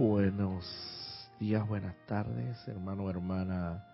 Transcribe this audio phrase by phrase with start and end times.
[0.00, 0.64] Buenos
[1.38, 3.84] días, buenas tardes, hermano hermana,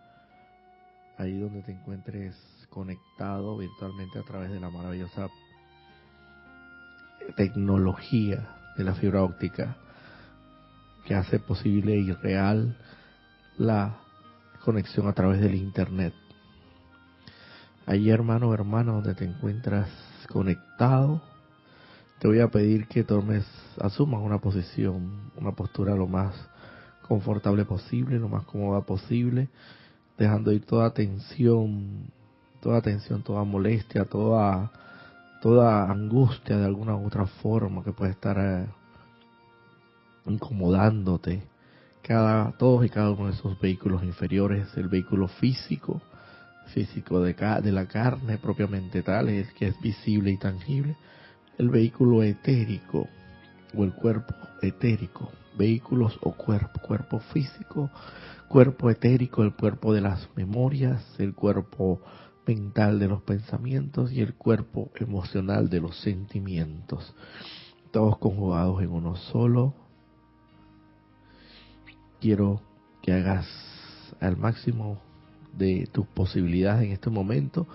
[1.19, 2.37] ahí donde te encuentres
[2.71, 5.29] conectado virtualmente a través de la maravillosa
[7.37, 8.47] tecnología
[8.77, 9.79] de la fibra óptica
[11.07, 12.79] que hace posible y real
[13.59, 13.99] la
[14.65, 16.15] conexión a través del Internet.
[17.85, 19.91] Allí, hermano hermana, donde te encuentras
[20.29, 21.21] conectado,
[22.19, 23.45] te voy a pedir que tomes,
[23.81, 26.35] asumas una posición, una postura lo más
[27.07, 29.49] confortable posible, lo más cómoda posible,
[30.19, 32.11] dejando ir toda tensión,
[32.61, 34.71] toda tensión, toda molestia, toda
[35.41, 38.67] toda angustia de alguna u otra forma que puede estar eh,
[40.27, 41.43] incomodándote.
[42.03, 46.01] Cada, todos y cada uno de esos vehículos inferiores, el vehículo físico,
[46.75, 50.97] físico de, de la carne propiamente tal, el que es visible y tangible,
[51.59, 53.09] el vehículo etérico
[53.75, 57.91] o el cuerpo etérico, vehículos o cuerpo, cuerpo físico,
[58.49, 62.01] cuerpo etérico, el cuerpo de las memorias, el cuerpo
[62.47, 67.15] mental de los pensamientos y el cuerpo emocional de los sentimientos,
[67.91, 69.75] todos conjugados en uno solo.
[72.21, 72.61] Quiero
[73.03, 73.47] que hagas
[74.21, 74.99] al máximo
[75.57, 77.67] de tus posibilidades en este momento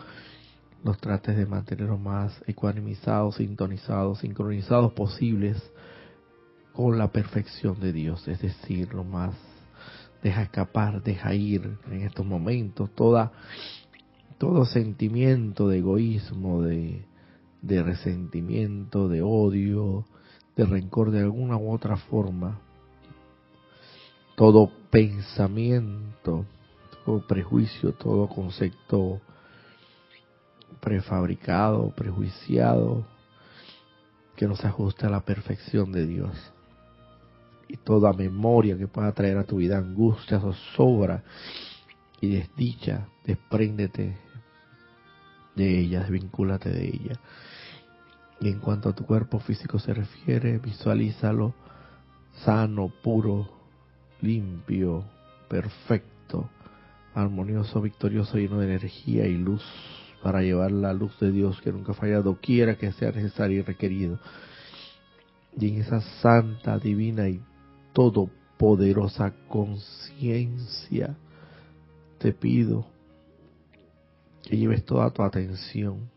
[0.83, 5.61] los trates de mantener lo más ecuanimizados, sintonizados, sincronizados posibles
[6.73, 9.35] con la perfección de Dios, es decir, lo más
[10.23, 13.31] deja escapar, deja ir en estos momentos toda
[14.37, 17.05] todo sentimiento de egoísmo, de,
[17.61, 20.05] de resentimiento, de odio,
[20.55, 22.59] de rencor de alguna u otra forma,
[24.35, 26.45] todo pensamiento,
[27.05, 29.21] todo prejuicio, todo concepto
[30.81, 33.05] prefabricado, prejuiciado,
[34.35, 36.35] que no se ajuste a la perfección de Dios.
[37.67, 41.23] Y toda memoria que pueda traer a tu vida angustia, zozobra
[42.19, 44.17] y desdicha, despréndete
[45.55, 47.19] de ella, desvincúlate de ella.
[48.41, 51.53] Y en cuanto a tu cuerpo físico se refiere, visualízalo
[52.43, 53.47] sano, puro,
[54.21, 55.05] limpio,
[55.47, 56.49] perfecto,
[57.13, 59.63] armonioso, victorioso, lleno de energía y luz
[60.21, 63.61] para llevar la luz de Dios que nunca ha fallado, quiera que sea necesario y
[63.63, 64.19] requerido.
[65.57, 67.41] Y en esa santa, divina y
[67.93, 71.15] todopoderosa conciencia,
[72.19, 72.85] te pido
[74.43, 76.09] que lleves toda tu atención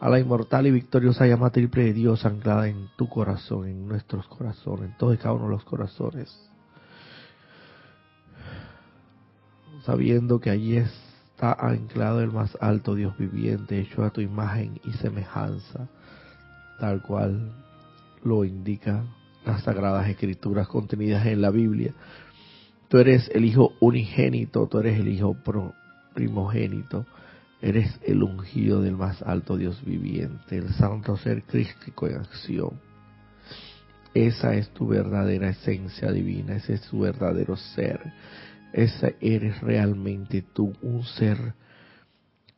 [0.00, 4.28] a la inmortal y victoriosa llama triple de Dios anclada en tu corazón, en nuestros
[4.28, 6.48] corazones, en todos y cada uno de los corazones.
[9.84, 10.76] Sabiendo que allí
[11.38, 15.86] está anclado el más alto Dios viviente, hecho a tu imagen y semejanza,
[16.80, 17.52] tal cual
[18.24, 19.04] lo indica
[19.46, 21.94] las sagradas escrituras contenidas en la Biblia.
[22.88, 25.36] Tú eres el Hijo unigénito, tú eres el Hijo
[26.12, 27.06] primogénito
[27.60, 32.80] Eres el ungido del más alto Dios viviente, el santo ser crístico en acción.
[34.14, 38.00] Esa es tu verdadera esencia divina, ese es tu verdadero ser.
[38.72, 41.54] Ese eres realmente tú, un ser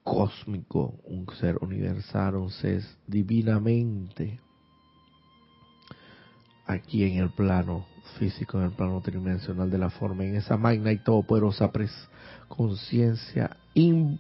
[0.03, 4.41] cósmico, un ser universal, un ser divinamente
[6.67, 7.87] aquí en el plano
[8.19, 11.71] físico, en el plano tridimensional de la forma, en esa magna y todopoderosa
[12.49, 14.19] conciencia y en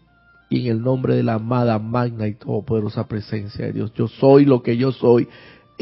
[0.50, 3.92] el nombre de la amada, magna y todopoderosa presencia de Dios.
[3.94, 5.28] Yo soy lo que yo soy.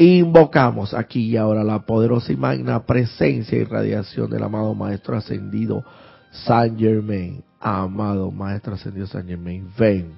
[0.01, 5.83] Invocamos aquí y ahora la poderosa y magna presencia y radiación del amado Maestro Ascendido
[6.31, 7.43] San Germain.
[7.59, 10.13] Amado Maestro Ascendido San Germain, ven,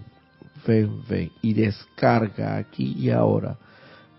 [0.68, 3.58] ven, ven y descarga aquí y ahora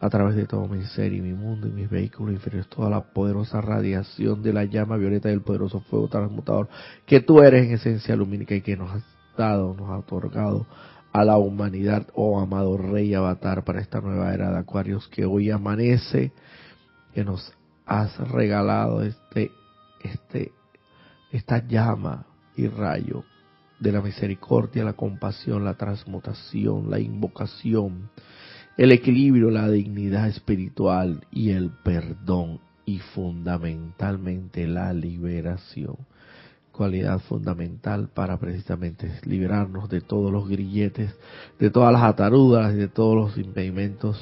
[0.01, 3.01] a través de todo mi ser y mi mundo y mis vehículos inferiores toda la
[3.01, 6.69] poderosa radiación de la llama violeta del poderoso fuego transmutador
[7.07, 8.91] que tú eres en esencia lumínica y que nos
[9.37, 10.67] dado, nos ha otorgado
[11.13, 15.51] a la humanidad, oh amado Rey Avatar, para esta nueva era de Acuarios que hoy
[15.51, 16.33] amanece,
[17.15, 17.53] que nos
[17.85, 19.51] has regalado este,
[20.03, 20.53] este,
[21.31, 22.25] esta llama
[22.57, 23.25] y rayo
[23.79, 28.09] de la misericordia, la compasión, la transmutación, la invocación,
[28.79, 35.97] el equilibrio, la dignidad espiritual y el perdón y fundamentalmente la liberación
[36.73, 41.15] cualidad fundamental para precisamente liberarnos de todos los grilletes,
[41.59, 44.19] de todas las atarudas, de todos los impedimentos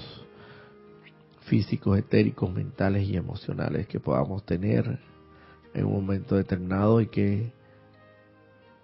[1.42, 4.98] físicos, etéricos, mentales y emocionales que podamos tener
[5.74, 7.52] en un momento determinado y que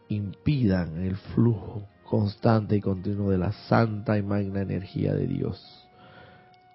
[0.08, 5.86] impidan el flujo constante y continuo de la santa y magna energía de Dios,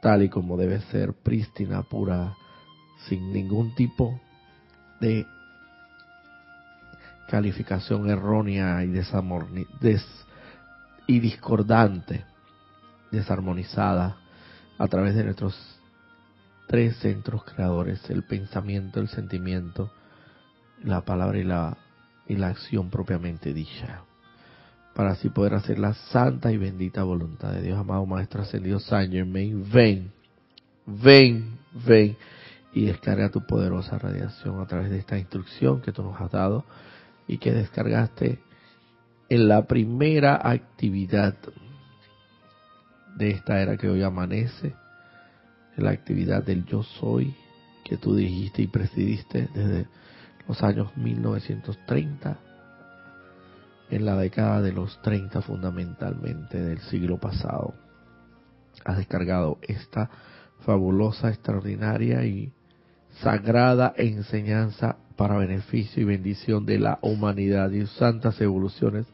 [0.02, 2.36] tal y como debe ser, prístina, pura,
[3.08, 4.20] sin ningún tipo
[5.00, 5.26] de
[7.32, 9.10] calificación errónea y des
[11.08, 12.26] y discordante,
[13.10, 14.18] desarmonizada
[14.78, 15.56] a través de nuestros
[16.68, 19.92] tres centros creadores, el pensamiento, el sentimiento,
[20.84, 21.78] la palabra y la,
[22.28, 24.02] y la acción propiamente dicha,
[24.94, 29.14] para así poder hacer la santa y bendita voluntad de Dios, amado Maestro Ascendido Saint
[29.14, 30.12] Germain, ven,
[30.86, 31.58] ven,
[31.88, 32.18] ven
[32.74, 36.66] y descarga tu poderosa radiación a través de esta instrucción que tú nos has dado
[37.32, 38.40] y que descargaste
[39.30, 41.34] en la primera actividad
[43.16, 44.76] de esta era que hoy amanece,
[45.78, 47.34] en la actividad del yo soy
[47.86, 49.88] que tú dijiste y presidiste desde
[50.46, 52.38] los años 1930,
[53.92, 57.74] en la década de los 30 fundamentalmente del siglo pasado.
[58.84, 60.10] Has descargado esta
[60.66, 62.52] fabulosa, extraordinaria y
[63.22, 69.06] sagrada enseñanza para beneficio y bendición de la humanidad y santas evoluciones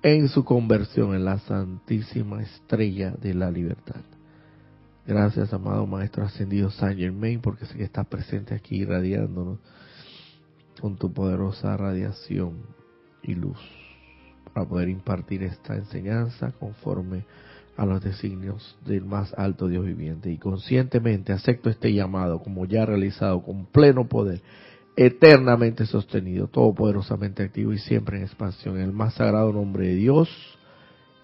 [0.00, 4.00] en su conversión en la santísima estrella de la libertad.
[5.04, 9.58] Gracias, amado Maestro Ascendido Saint Germain, porque sé que estás presente aquí irradiándonos
[10.80, 12.58] con tu poderosa radiación
[13.20, 13.58] y luz
[14.52, 17.24] para poder impartir esta enseñanza conforme
[17.76, 20.30] a los designios del más alto Dios viviente.
[20.30, 24.40] Y conscientemente acepto este llamado como ya realizado con pleno poder,
[24.96, 30.28] eternamente sostenido, todopoderosamente activo y siempre en expansión, en el más sagrado nombre de Dios,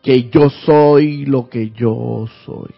[0.02, 2.75] que yo soy lo que yo soy.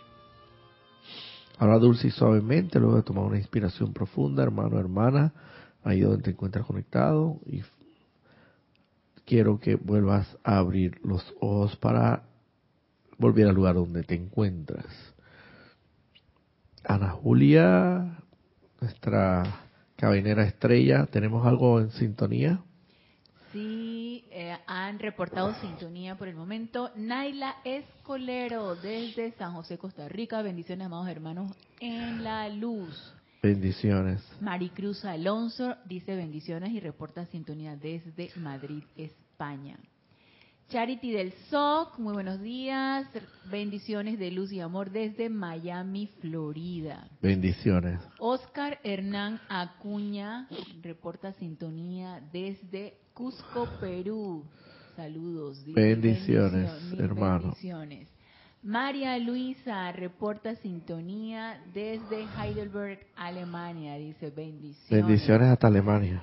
[1.58, 5.32] Habla dulce y suavemente, luego de tomar una inspiración profunda, hermano, hermana,
[5.84, 7.62] ahí donde te encuentras conectado y
[9.24, 12.24] quiero que vuelvas a abrir los ojos para
[13.18, 14.86] volver al lugar donde te encuentras.
[16.84, 18.18] Ana Julia,
[18.80, 19.61] nuestra
[20.02, 22.60] cabinera estrella, ¿tenemos algo en sintonía?
[23.52, 26.90] Sí, eh, han reportado sintonía por el momento.
[26.96, 30.42] Naila Escolero desde San José, Costa Rica.
[30.42, 33.14] Bendiciones, amados hermanos, en la luz.
[33.44, 34.20] Bendiciones.
[34.40, 39.78] Maricruz Alonso dice bendiciones y reporta sintonía desde Madrid, España.
[40.72, 43.06] Charity del SOC, muy buenos días.
[43.50, 47.10] Bendiciones de luz y amor desde Miami, Florida.
[47.20, 48.00] Bendiciones.
[48.18, 50.48] Oscar Hernán Acuña
[50.82, 54.46] reporta sintonía desde Cusco, Perú.
[54.96, 55.62] Saludos.
[55.66, 57.48] Bendiciones, hermano.
[57.48, 58.08] Bendiciones.
[58.62, 63.96] María Luisa reporta sintonía desde Heidelberg, Alemania.
[63.98, 65.06] Dice bendiciones.
[65.06, 66.22] Bendiciones hasta Alemania.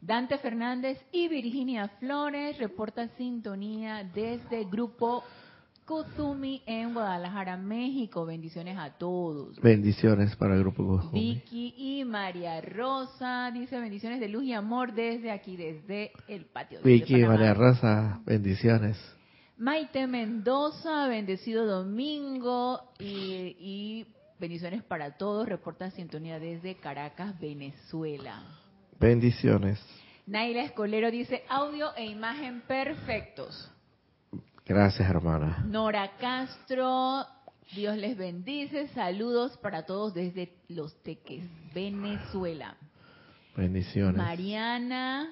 [0.00, 5.24] Dante Fernández y Virginia Flores reportan sintonía desde Grupo
[5.86, 8.26] Kuzumi en Guadalajara, México.
[8.26, 9.58] Bendiciones a todos.
[9.60, 11.34] Bendiciones para el Grupo Kuzumi.
[11.34, 16.80] Vicky y María Rosa dice bendiciones de luz y amor desde aquí, desde el patio.
[16.82, 18.98] Vicky y María Rosa, bendiciones.
[19.58, 24.06] Maite Mendoza, bendecido domingo y, y
[24.38, 25.48] bendiciones para todos.
[25.48, 28.42] Reporta sintonía desde Caracas, Venezuela.
[28.98, 29.84] Bendiciones.
[30.26, 33.70] Naila Escolero dice audio e imagen perfectos.
[34.64, 35.64] Gracias, hermana.
[35.68, 37.24] Nora Castro,
[37.72, 38.88] Dios les bendice.
[38.88, 42.76] Saludos para todos desde Los Teques, Venezuela.
[43.56, 44.16] Bendiciones.
[44.16, 45.30] Mariana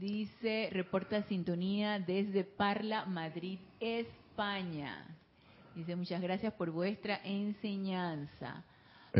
[0.00, 5.06] dice, reporta sintonía desde Parla, Madrid, España.
[5.76, 8.64] Dice, muchas gracias por vuestra enseñanza.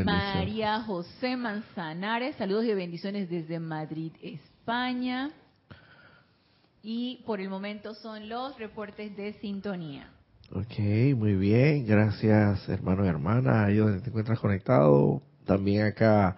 [0.02, 5.30] María José Manzanares, saludos y bendiciones desde Madrid, España.
[6.82, 10.10] Y por el momento son los reportes de sintonía.
[10.50, 10.78] Ok,
[11.16, 11.86] muy bien.
[11.86, 15.22] Gracias, hermano y hermana, ahí donde te encuentras conectado.
[15.46, 16.36] También acá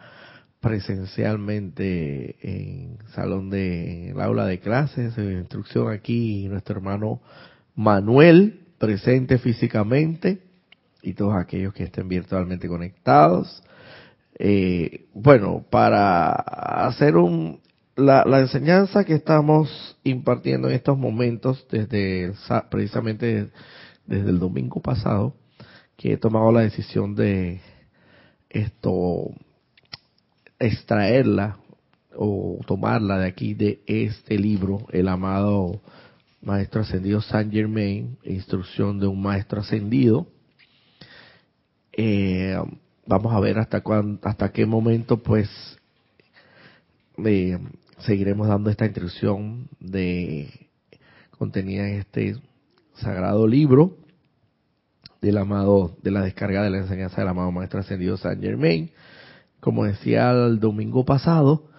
[0.61, 7.21] presencialmente en salón de en el aula de clases, en instrucción aquí nuestro hermano
[7.75, 10.41] Manuel presente físicamente
[11.07, 13.63] y todos aquellos que estén virtualmente conectados.
[14.39, 17.61] Eh, bueno, para hacer un,
[17.95, 22.35] la, la, enseñanza que estamos impartiendo en estos momentos, desde
[22.69, 23.51] precisamente
[24.05, 25.35] desde el domingo pasado,
[25.97, 27.61] que he tomado la decisión de
[28.51, 29.31] esto
[30.59, 31.59] extraerla
[32.17, 35.81] o tomarla de aquí de este libro, el amado
[36.43, 40.27] Maestro Ascendido Saint Germain, instrucción de un Maestro Ascendido,
[41.97, 42.57] eh,
[43.07, 45.49] vamos a ver hasta cuán, hasta qué momento pues
[47.99, 50.69] seguiremos dando esta instrucción de
[51.39, 52.37] contenida en este
[52.95, 53.97] sagrado libro
[55.23, 58.91] del amado de la descarga de la enseñanza del amado maestro ascendido San Germain.
[59.61, 61.71] Como decía el domingo pasado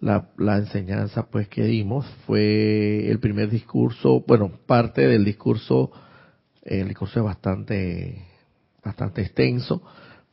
[0.00, 5.90] la, la enseñanza pues que dimos fue el primer discurso, bueno, parte del discurso,
[6.62, 8.24] el discurso es bastante,
[8.86, 9.82] bastante extenso,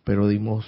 [0.03, 0.65] pero dimos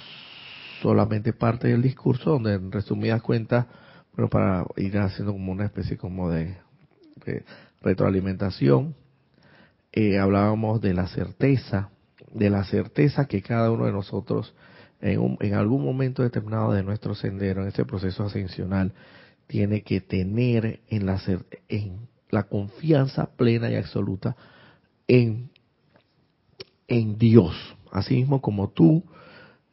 [0.82, 3.66] solamente parte del discurso donde en resumidas cuentas,
[4.14, 6.56] bueno, para ir haciendo como una especie como de,
[7.80, 8.94] retroalimentación,
[9.92, 11.90] eh, hablábamos de la certeza,
[12.32, 14.54] de la certeza que cada uno de nosotros
[15.00, 18.92] en, en algún momento determinado de nuestro sendero, en ese proceso ascensional,
[19.46, 21.20] tiene que tener en la,
[21.68, 24.36] en la confianza plena y absoluta
[25.06, 25.48] en
[27.18, 27.75] Dios.
[27.92, 29.04] Así mismo como tú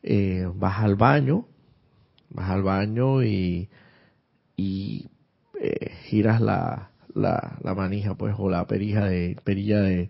[0.02, 1.46] eh, vas al baño,
[2.30, 3.70] vas al baño y,
[4.56, 5.08] y
[5.60, 10.10] eh, giras la, la, la, manija, pues, o la perilla de, perilla de,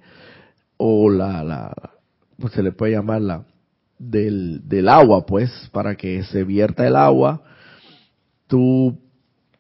[0.78, 1.74] o la, la,
[2.40, 3.46] pues se le puede llamar la,
[4.00, 7.44] del, del agua, pues, para que se vierta el agua,
[8.48, 9.00] tú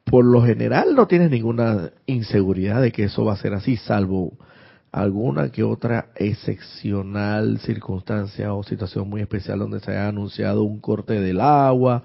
[0.03, 4.37] por lo general no tienes ninguna inseguridad de que eso va a ser así, salvo
[4.93, 11.19] alguna que otra excepcional circunstancia o situación muy especial donde se haya anunciado un corte
[11.19, 12.03] del agua,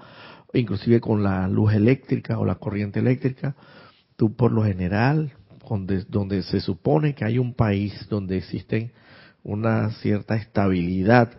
[0.53, 3.55] inclusive con la luz eléctrica o la corriente eléctrica,
[4.17, 5.31] tú por lo general,
[5.69, 8.91] donde, donde se supone que hay un país donde existen
[9.43, 11.29] una cierta estabilidad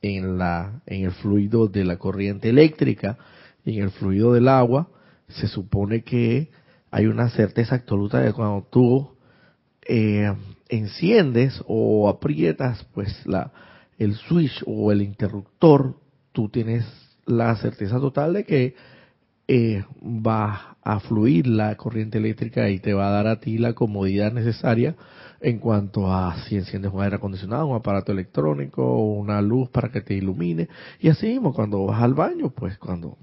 [0.00, 3.18] en la en el fluido de la corriente eléctrica
[3.64, 4.88] y en el fluido del agua
[5.28, 6.50] se supone que
[6.92, 9.11] hay una certeza absoluta de cuando tú
[9.86, 10.32] eh,
[10.68, 13.52] enciendes o aprietas pues la
[13.98, 15.96] el switch o el interruptor
[16.32, 16.84] tú tienes
[17.26, 18.74] la certeza total de que
[19.48, 23.74] eh, va a fluir la corriente eléctrica y te va a dar a ti la
[23.74, 24.96] comodidad necesaria
[25.40, 30.00] en cuanto a si enciendes un aire acondicionado, un aparato electrónico, una luz para que
[30.00, 30.68] te ilumine.
[31.00, 33.18] Y así mismo, cuando vas al baño, pues cuando,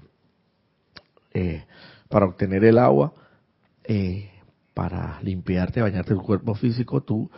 [1.32, 1.64] eh,
[2.08, 3.14] para obtener el agua,
[3.84, 4.30] eh,
[4.80, 7.30] para limpiarte, bañarte el cuerpo físico, tú,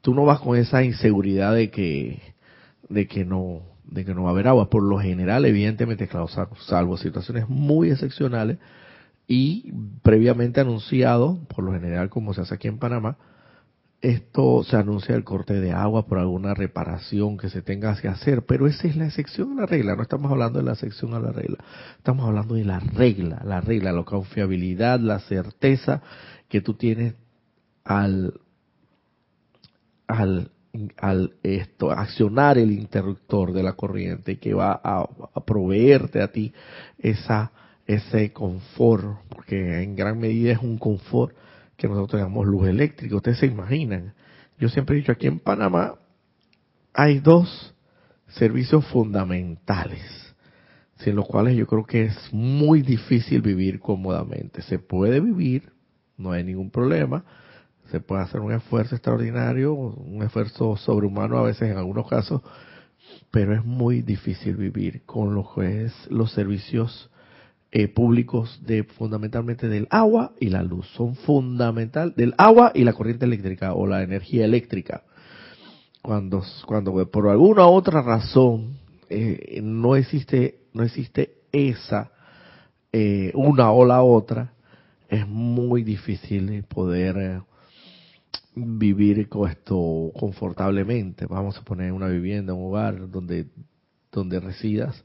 [0.00, 2.22] tú no vas con esa inseguridad de que,
[2.88, 4.70] de que no, de que no va a haber agua.
[4.70, 8.56] Por lo general, evidentemente, claro, salvo situaciones muy excepcionales
[9.28, 13.18] y previamente anunciado, por lo general, como se hace aquí en Panamá,
[14.00, 18.46] esto se anuncia el corte de agua por alguna reparación que se tenga que hacer,
[18.46, 21.18] pero esa es la excepción a la regla, no estamos hablando de la excepción a
[21.18, 21.58] la regla,
[21.98, 26.02] estamos hablando de la regla, la regla, la confiabilidad, la certeza
[26.48, 27.14] que tú tienes
[27.84, 28.40] al
[30.06, 30.50] al
[30.98, 35.06] al esto accionar el interruptor de la corriente que va a,
[35.46, 36.52] proveerte a ti
[36.98, 37.52] esa
[37.86, 41.34] ese confort, porque en gran medida es un confort
[41.76, 43.14] que nosotros tengamos luz eléctrica.
[43.14, 44.12] Ustedes se imaginan.
[44.58, 45.94] Yo siempre he dicho, aquí en Panamá
[46.92, 47.74] hay dos
[48.28, 50.02] servicios fundamentales,
[50.96, 54.62] sin los cuales yo creo que es muy difícil vivir cómodamente.
[54.62, 55.70] Se puede vivir,
[56.16, 57.24] no hay ningún problema,
[57.90, 62.42] se puede hacer un esfuerzo extraordinario, un esfuerzo sobrehumano a veces en algunos casos,
[63.30, 67.10] pero es muy difícil vivir con lo que es los servicios
[67.70, 70.88] eh, públicos de fundamentalmente del agua y la luz.
[70.96, 75.02] Son fundamental del agua y la corriente eléctrica o la energía eléctrica.
[76.02, 82.10] Cuando, cuando por alguna otra razón eh, no existe no existe esa
[82.92, 84.52] eh, una o la otra,
[85.08, 87.42] es muy difícil poder
[88.54, 91.26] vivir con esto confortablemente.
[91.26, 93.46] Vamos a poner una vivienda, un hogar donde
[94.10, 95.04] donde residas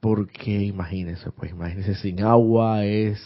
[0.00, 3.18] porque imagínense, pues imagínense, sin agua es,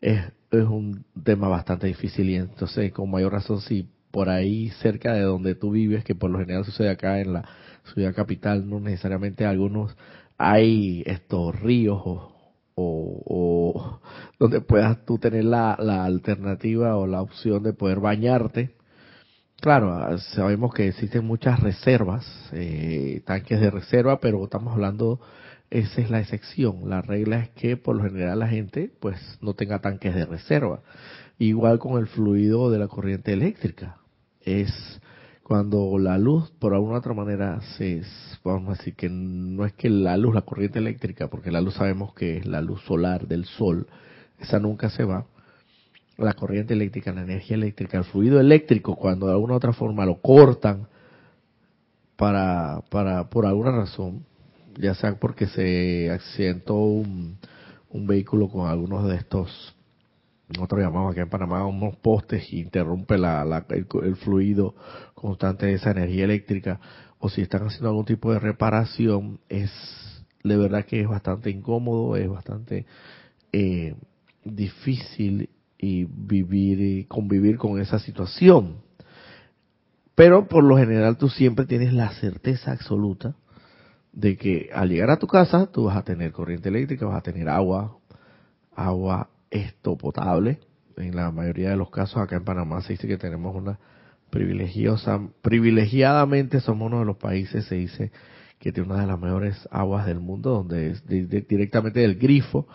[0.00, 5.12] es, es un tema bastante difícil y entonces con mayor razón si por ahí cerca
[5.12, 7.44] de donde tú vives, que por lo general sucede acá en la
[7.92, 9.94] ciudad capital, no necesariamente algunos,
[10.38, 12.33] hay estos ríos o,
[12.74, 14.00] o,
[14.38, 18.74] donde puedas tú tener la, alternativa o la opción de poder bañarte.
[19.60, 25.20] Claro, sabemos que existen muchas reservas, eh, tanques de reserva, pero estamos hablando
[25.70, 26.88] esa es la excepción.
[26.88, 30.80] La regla es que por lo general la gente pues no tenga tanques de reserva.
[31.38, 33.96] Igual con el fluido de la corriente eléctrica.
[34.40, 34.70] Es
[35.44, 38.02] cuando la luz, por alguna otra manera, se,
[38.42, 41.74] vamos a decir que no es que la luz, la corriente eléctrica, porque la luz
[41.74, 43.86] sabemos que es la luz solar del sol,
[44.40, 45.26] esa nunca se va.
[46.16, 50.20] La corriente eléctrica, la energía eléctrica, el fluido eléctrico, cuando de alguna otra forma lo
[50.22, 50.88] cortan
[52.16, 54.24] para, para, por alguna razón,
[54.78, 57.38] ya sea porque se accidentó un,
[57.90, 59.74] vehículo con algunos de estos,
[60.48, 64.74] nosotros llamamos aquí en Panamá unos postes y interrumpe la, el, fluido
[65.14, 66.80] constante de esa energía eléctrica,
[67.18, 69.70] o si están haciendo algún tipo de reparación, es
[70.42, 72.84] de verdad que es bastante incómodo, es bastante
[73.52, 73.94] eh,
[74.44, 75.48] difícil
[75.78, 78.82] y vivir y convivir con esa situación.
[80.14, 83.34] Pero por lo general tú siempre tienes la certeza absoluta
[84.12, 87.22] de que al llegar a tu casa tú vas a tener corriente eléctrica, vas a
[87.22, 87.96] tener agua,
[88.76, 90.58] agua esto potable.
[90.96, 93.78] En la mayoría de los casos acá en Panamá se dice que tenemos una
[94.30, 98.10] privilegiosa, privilegiadamente somos uno de los países, se dice
[98.58, 102.66] que tiene una de las mejores aguas del mundo, donde es directamente del grifo,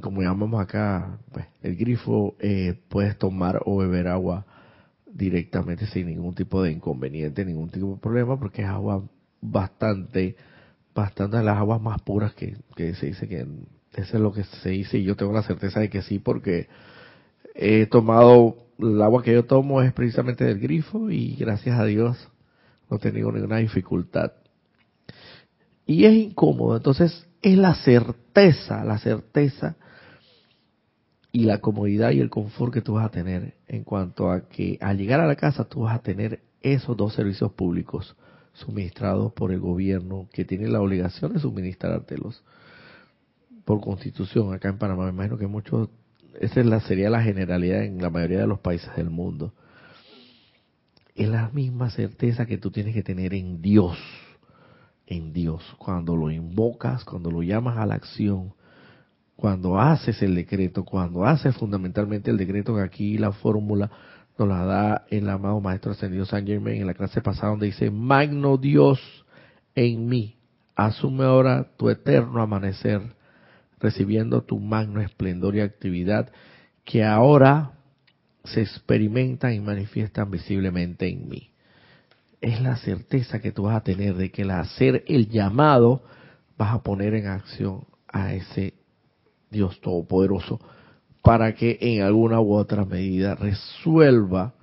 [0.00, 4.46] como llamamos acá, pues, el grifo, eh, puedes tomar o beber agua
[5.06, 9.04] directamente sin ningún tipo de inconveniente, ningún tipo de problema, porque es agua
[9.40, 10.36] bastante,
[10.94, 13.46] bastante de las aguas más puras que, que se dice que
[13.96, 16.68] eso es lo que se dice y yo tengo la certeza de que sí porque
[17.54, 22.28] he tomado el agua que yo tomo es precisamente del grifo y gracias a Dios
[22.90, 24.32] no he tenido ninguna dificultad.
[25.86, 29.76] Y es incómodo, entonces es la certeza, la certeza
[31.30, 34.78] y la comodidad y el confort que tú vas a tener en cuanto a que
[34.80, 38.16] al llegar a la casa tú vas a tener esos dos servicios públicos
[38.54, 42.42] suministrados por el gobierno que tiene la obligación de suministrártelos
[43.64, 45.04] por constitución acá en Panamá.
[45.04, 45.88] Me imagino que muchos,
[46.40, 49.52] esa es la, sería la generalidad en la mayoría de los países del mundo.
[51.14, 53.96] Es la misma certeza que tú tienes que tener en Dios,
[55.06, 55.62] en Dios.
[55.78, 58.52] Cuando lo invocas, cuando lo llamas a la acción,
[59.36, 63.90] cuando haces el decreto, cuando haces fundamentalmente el decreto que aquí la fórmula
[64.38, 67.90] nos la da el amado Maestro Ascendido San Germain en la clase pasada donde dice,
[67.90, 69.00] Magno Dios
[69.74, 70.36] en mí,
[70.74, 73.02] asume ahora tu eterno amanecer,
[73.80, 76.30] recibiendo tu magno esplendor y actividad
[76.84, 77.72] que ahora
[78.44, 81.50] se experimentan y manifiestan visiblemente en mí.
[82.40, 86.02] Es la certeza que tú vas a tener de que al hacer el llamado
[86.58, 88.74] vas a poner en acción a ese
[89.50, 90.60] Dios Todopoderoso
[91.22, 94.54] para que en alguna u otra medida resuelva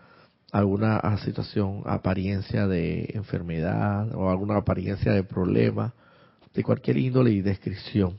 [0.52, 5.94] alguna situación, apariencia de enfermedad o alguna apariencia de problema
[6.54, 8.18] de cualquier índole y descripción.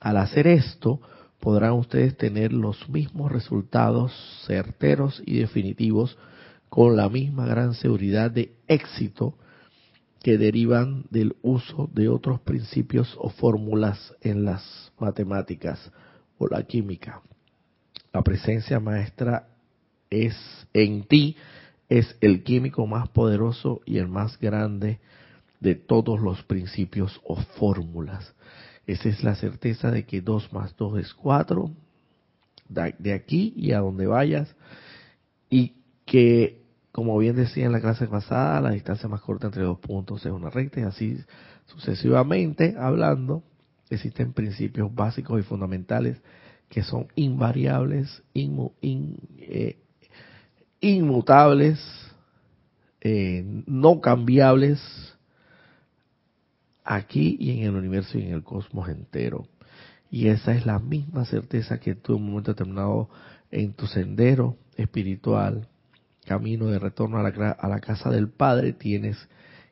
[0.00, 1.00] Al hacer esto,
[1.38, 4.12] podrán ustedes tener los mismos resultados
[4.46, 6.18] certeros y definitivos
[6.68, 9.36] con la misma gran seguridad de éxito
[10.22, 15.92] que derivan del uso de otros principios o fórmulas en las matemáticas
[16.38, 17.22] o la química
[18.12, 19.48] la presencia maestra
[20.08, 20.34] es
[20.72, 21.36] en ti,
[21.88, 24.98] es el químico más poderoso y el más grande
[25.60, 28.34] de todos los principios o fórmulas.
[28.90, 31.70] Esa es la certeza de que 2 más 2 es 4,
[32.68, 34.52] de aquí y a donde vayas,
[35.48, 35.74] y
[36.04, 40.26] que, como bien decía en la clase pasada, la distancia más corta entre dos puntos
[40.26, 41.18] es una recta, y así
[41.66, 43.44] sucesivamente hablando,
[43.90, 46.20] existen principios básicos y fundamentales
[46.68, 49.78] que son invariables, eh,
[50.80, 51.80] inmutables,
[53.00, 54.80] eh, no cambiables
[56.90, 59.46] aquí y en el universo y en el cosmos entero.
[60.10, 63.08] Y esa es la misma certeza que tú en un momento determinado
[63.50, 65.68] en tu sendero espiritual,
[66.26, 69.16] camino de retorno a la, a la casa del Padre, tienes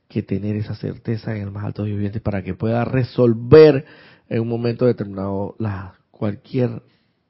[0.08, 3.84] que tener esa certeza en el más alto viviente para que pueda resolver
[4.28, 6.82] en un momento determinado la, cualquier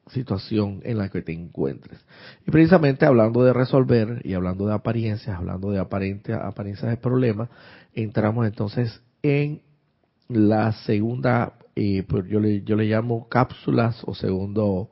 [0.09, 1.98] situación en la que te encuentres.
[2.46, 7.51] Y precisamente hablando de resolver y hablando de apariencias, hablando de aparente, apariencias de problemas,
[7.94, 9.62] entramos entonces en
[10.28, 14.90] la segunda, eh, pues yo le, yo le llamo cápsulas o segundo,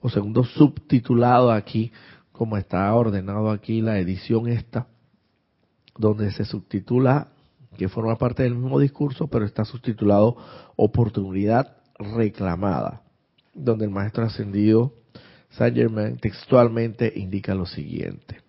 [0.00, 1.92] o segundo subtitulado aquí,
[2.32, 4.86] como está ordenado aquí la edición esta,
[5.96, 7.28] donde se subtitula,
[7.76, 10.36] que forma parte del mismo discurso, pero está subtitulado
[10.76, 13.02] oportunidad reclamada
[13.54, 14.94] donde el maestro ascendido
[15.50, 18.39] Saint Germain textualmente indica lo siguiente.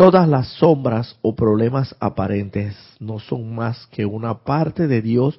[0.00, 5.38] Todas las sombras o problemas aparentes no son más que una parte de Dios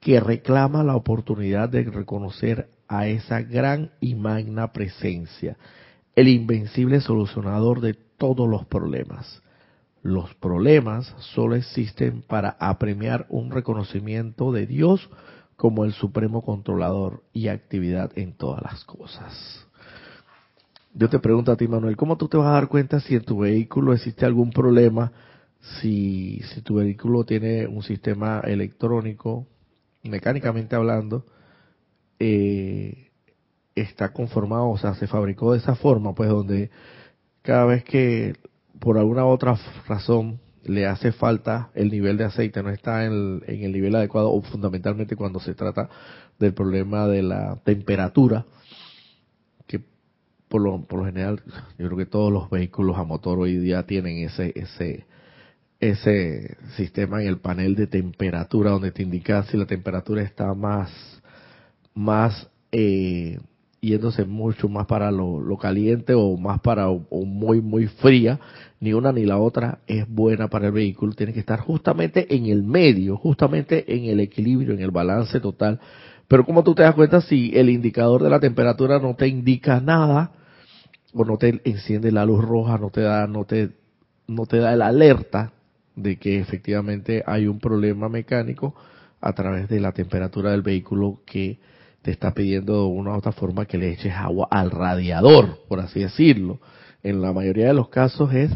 [0.00, 5.56] que reclama la oportunidad de reconocer a esa gran y magna presencia,
[6.14, 9.40] el invencible solucionador de todos los problemas.
[10.02, 15.08] Los problemas solo existen para apremiar un reconocimiento de Dios
[15.56, 19.66] como el supremo controlador y actividad en todas las cosas.
[20.94, 23.24] Yo te pregunto a ti, Manuel, ¿cómo tú te vas a dar cuenta si en
[23.24, 25.10] tu vehículo existe algún problema,
[25.80, 29.46] si, si tu vehículo tiene un sistema electrónico,
[30.02, 31.24] mecánicamente hablando,
[32.18, 33.10] eh,
[33.74, 36.70] está conformado, o sea, se fabricó de esa forma, pues donde
[37.40, 38.36] cada vez que
[38.78, 43.72] por alguna otra razón le hace falta el nivel de aceite, no está en el,
[43.72, 45.88] nivel adecuado, o fundamentalmente cuando se trata
[46.38, 48.44] del problema de la temperatura,
[50.52, 51.40] por lo, por lo general,
[51.78, 55.06] yo creo que todos los vehículos a motor hoy día tienen ese, ese,
[55.80, 60.90] ese sistema en el panel de temperatura donde te indica si la temperatura está más,
[61.94, 63.38] más eh,
[63.80, 68.38] yéndose mucho más para lo, caliente o más para o, muy muy fría.
[68.78, 71.14] Ni una ni la otra es buena para el vehículo.
[71.14, 75.80] Tiene que estar justamente en el medio justamente en el equilibrio en el balance total.
[76.28, 79.80] Pero como tú te das cuenta si el indicador de la temperatura no te indica
[79.80, 80.32] nada
[81.12, 83.70] o no te enciende la luz roja no te da no te
[84.28, 85.52] no te da el alerta
[85.96, 88.74] de que efectivamente hay un problema mecánico
[89.20, 91.58] a través de la temperatura del vehículo que
[92.02, 95.80] te está pidiendo de una u otra forma que le eches agua al radiador, por
[95.80, 96.58] así decirlo.
[97.02, 98.50] En la mayoría de los casos es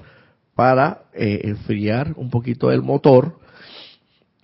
[0.55, 3.39] para eh, enfriar un poquito el motor,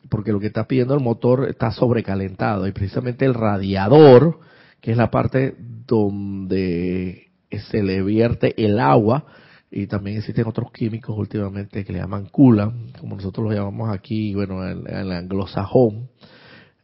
[0.08, 4.38] porque lo que está pidiendo el motor está sobrecalentado y precisamente el radiador,
[4.80, 9.26] que es la parte donde se le vierte el agua,
[9.70, 14.34] y también existen otros químicos últimamente que le llaman coolant, como nosotros lo llamamos aquí,
[14.34, 16.08] bueno, en, en el anglosajón,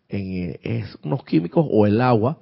[0.08, 2.38] en, es unos químicos o el agua,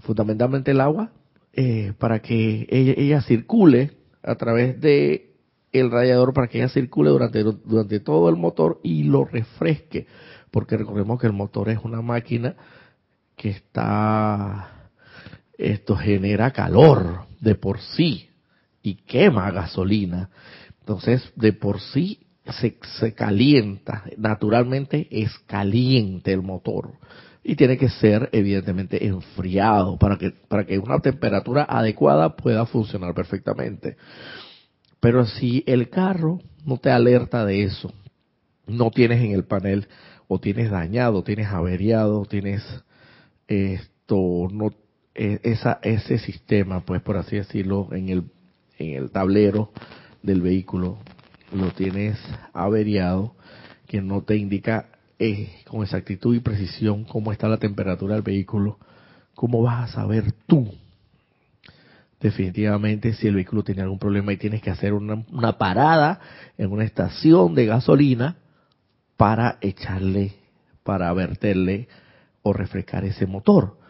[0.00, 1.12] fundamentalmente el agua,
[1.54, 3.92] eh, para que ella, circule
[4.22, 5.34] a través de
[5.72, 10.06] el radiador para que ella circule durante, durante todo el motor y lo refresque,
[10.50, 12.56] porque recordemos que el motor es una máquina
[13.36, 14.81] que está,
[15.58, 18.28] esto genera calor de por sí
[18.82, 20.30] y quema gasolina.
[20.80, 22.20] Entonces, de por sí
[22.60, 26.94] se, se calienta, naturalmente es caliente el motor
[27.44, 33.14] y tiene que ser evidentemente enfriado para que para que una temperatura adecuada pueda funcionar
[33.14, 33.96] perfectamente.
[35.00, 37.92] Pero si el carro no te alerta de eso,
[38.66, 39.88] no tienes en el panel
[40.28, 42.62] o tienes dañado, tienes averiado, tienes
[43.48, 44.70] esto no
[45.14, 48.24] esa ese sistema, pues por así decirlo, en el
[48.78, 49.70] en el tablero
[50.22, 50.98] del vehículo
[51.52, 52.18] lo tienes
[52.52, 53.34] averiado,
[53.86, 54.86] que no te indica
[55.18, 58.78] eh, con exactitud y precisión cómo está la temperatura del vehículo,
[59.34, 60.72] ¿cómo vas a saber tú
[62.20, 66.20] definitivamente si el vehículo tiene algún problema y tienes que hacer una, una parada
[66.56, 68.36] en una estación de gasolina
[69.16, 70.32] para echarle,
[70.84, 71.88] para verterle
[72.42, 73.81] o refrescar ese motor?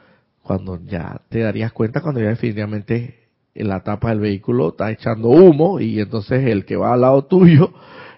[0.42, 5.28] Cuando ya te darías cuenta cuando ya definitivamente en la tapa del vehículo está echando
[5.28, 7.72] humo y entonces el que va al lado tuyo,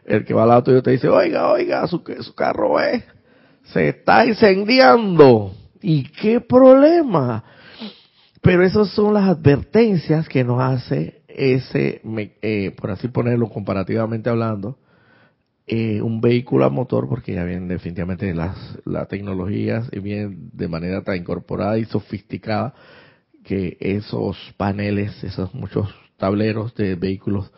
[0.04, 3.04] el que va al lado tuyo te dice, oiga, oiga, su, su carro es,
[3.64, 5.52] se está incendiando.
[5.80, 7.44] ¿Y qué problema?
[8.40, 12.00] Pero esas son las advertencias que nos hace ese,
[12.42, 14.78] eh, por así ponerlo comparativamente hablando,
[15.66, 21.02] eh, un vehículo a motor, porque ya vienen definitivamente las, las tecnologías vienen de manera
[21.02, 22.74] tan incorporada y sofisticada
[23.44, 27.50] que esos paneles, esos muchos tableros de vehículos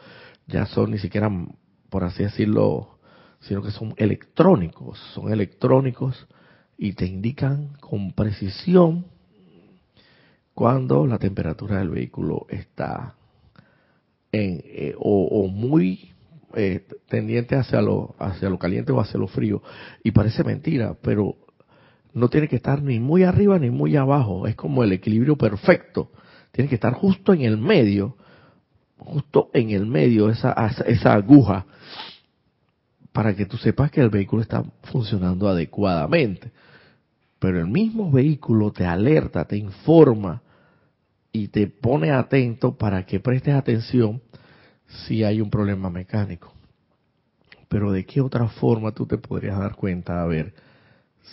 [0.47, 1.31] ya son ni siquiera,
[1.90, 2.99] por así decirlo,
[3.40, 6.27] sino que son electrónicos, son electrónicos
[6.79, 9.07] y te indican con precisión
[10.55, 13.14] cuando la temperatura del vehículo está
[14.33, 16.12] en, eh, o, muy
[16.57, 19.62] eh, tendiente hacia lo, hacia lo caliente o hacia lo frío.
[20.03, 21.37] Y parece mentira, pero
[22.14, 26.11] no tiene que estar ni muy arriba ni muy abajo, es como el equilibrio perfecto,
[26.51, 28.16] tiene que estar justo en el medio,
[28.97, 30.55] justo en el medio esa,
[30.87, 31.66] esa aguja,
[33.12, 36.53] para que tú sepas que el vehículo está funcionando adecuadamente.
[37.38, 40.40] Pero el mismo vehículo te alerta, te informa
[41.33, 44.23] y te pone atento para que prestes atención
[44.87, 46.53] si hay un problema mecánico.
[47.68, 50.55] Pero de qué otra forma tú te podrías dar cuenta, a ver,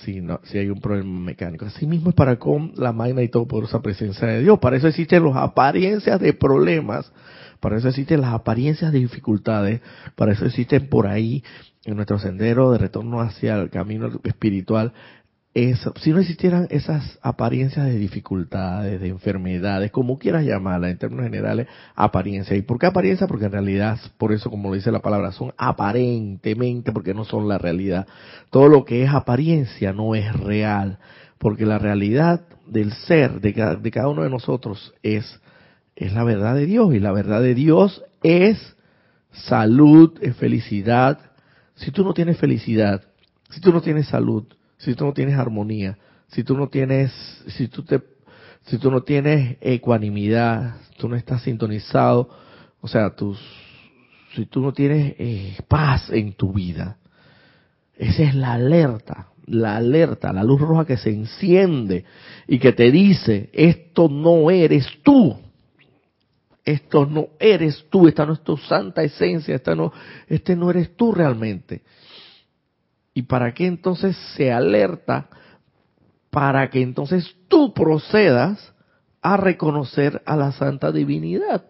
[0.01, 1.65] si, no, si hay un problema mecánico.
[1.65, 4.59] Así mismo es para con la magna y todo esa presencia de Dios.
[4.59, 7.11] Para eso existen las apariencias de problemas,
[7.59, 9.81] para eso existen las apariencias de dificultades,
[10.15, 11.43] para eso existen por ahí
[11.85, 14.93] en nuestro sendero de retorno hacia el camino espiritual
[15.53, 21.67] si no existieran esas apariencias de dificultades, de enfermedades, como quieras llamarlas en términos generales,
[21.95, 22.57] apariencia.
[22.57, 23.27] ¿Y por qué apariencia?
[23.27, 27.47] Porque en realidad, por eso como lo dice la palabra, son aparentemente, porque no son
[27.47, 28.07] la realidad.
[28.49, 30.97] Todo lo que es apariencia no es real,
[31.37, 35.39] porque la realidad del ser de cada, de cada uno de nosotros es,
[35.95, 38.75] es la verdad de Dios, y la verdad de Dios es
[39.31, 41.19] salud, es felicidad.
[41.75, 43.03] Si tú no tienes felicidad,
[43.51, 44.45] si tú no tienes salud,
[44.83, 47.11] si tú no tienes armonía, si tú no tienes,
[47.47, 48.01] si tú te,
[48.63, 52.29] si tú no tienes ecuanimidad, tú no estás sintonizado,
[52.81, 53.39] o sea, tus,
[54.35, 56.97] si tú no tienes eh, paz en tu vida,
[57.97, 62.05] esa es la alerta la alerta, la luz roja que se enciende
[62.47, 65.37] y que te dice, esto no eres tú,
[66.63, 69.91] esto no eres tú, esta no es tu santa esencia, esta no,
[70.27, 71.81] este no eres tú realmente.
[73.13, 75.29] ¿Y para qué entonces se alerta?
[76.29, 78.73] Para que entonces tú procedas
[79.21, 81.63] a reconocer a la santa divinidad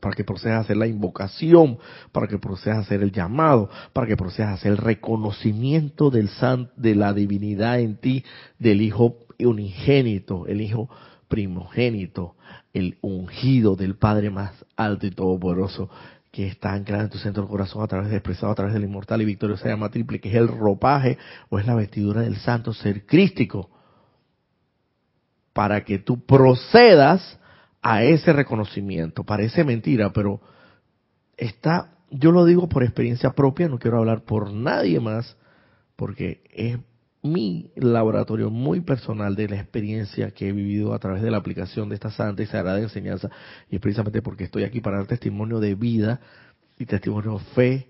[0.00, 1.78] para que procedas a hacer la invocación,
[2.12, 6.28] para que procedas a hacer el llamado, para que procedas a hacer el reconocimiento del
[6.28, 8.24] san, de la divinidad en ti,
[8.58, 10.88] del Hijo unigénito, el Hijo
[11.28, 12.34] primogénito,
[12.72, 15.88] el ungido del Padre más alto y todopoderoso,
[16.34, 18.82] que está anclado en tu centro del corazón a través de expresado a través del
[18.82, 21.16] inmortal y victorioso llama triple, que es el ropaje
[21.48, 23.70] o es la vestidura del santo ser crístico,
[25.52, 27.38] para que tú procedas
[27.80, 29.22] a ese reconocimiento.
[29.22, 30.40] Parece mentira, pero
[31.36, 35.36] está, yo lo digo por experiencia propia, no quiero hablar por nadie más,
[35.94, 36.78] porque es
[37.24, 41.88] mi laboratorio muy personal de la experiencia que he vivido a través de la aplicación
[41.88, 43.30] de esta santa y sagrada enseñanza,
[43.70, 46.20] y es precisamente porque estoy aquí para dar testimonio de vida
[46.78, 47.88] y testimonio de fe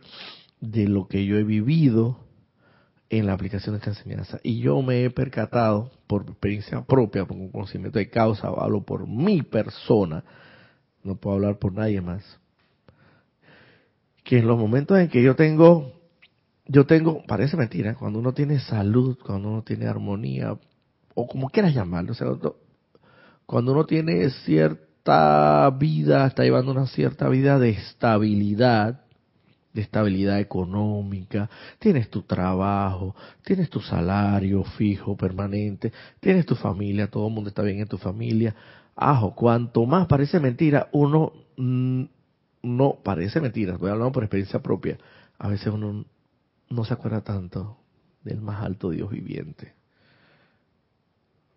[0.60, 2.20] de lo que yo he vivido
[3.10, 4.38] en la aplicación de esta enseñanza.
[4.44, 9.08] Y yo me he percatado, por experiencia propia, por un conocimiento de causa, hablo por
[9.08, 10.22] mi persona,
[11.02, 12.38] no puedo hablar por nadie más,
[14.22, 15.92] que en los momentos en que yo tengo,
[16.66, 20.56] yo tengo, parece mentira, cuando uno tiene salud, cuando uno tiene armonía,
[21.14, 22.14] o como quieras llamarlo,
[23.46, 29.02] cuando uno tiene cierta vida, está llevando una cierta vida de estabilidad,
[29.74, 37.26] de estabilidad económica, tienes tu trabajo, tienes tu salario fijo, permanente, tienes tu familia, todo
[37.26, 38.54] el mundo está bien en tu familia.
[38.96, 42.04] Ajo, cuanto más parece mentira, uno mm,
[42.62, 44.96] no parece mentira, estoy hablando por experiencia propia.
[45.38, 46.04] A veces uno
[46.70, 47.78] no se acuerda tanto
[48.22, 49.74] del más alto Dios viviente.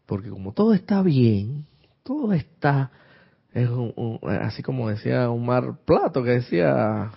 [0.05, 1.65] Porque como todo está bien,
[2.03, 2.91] todo está,
[3.53, 3.69] es
[4.41, 7.11] así como decía un mar Plato, que decía,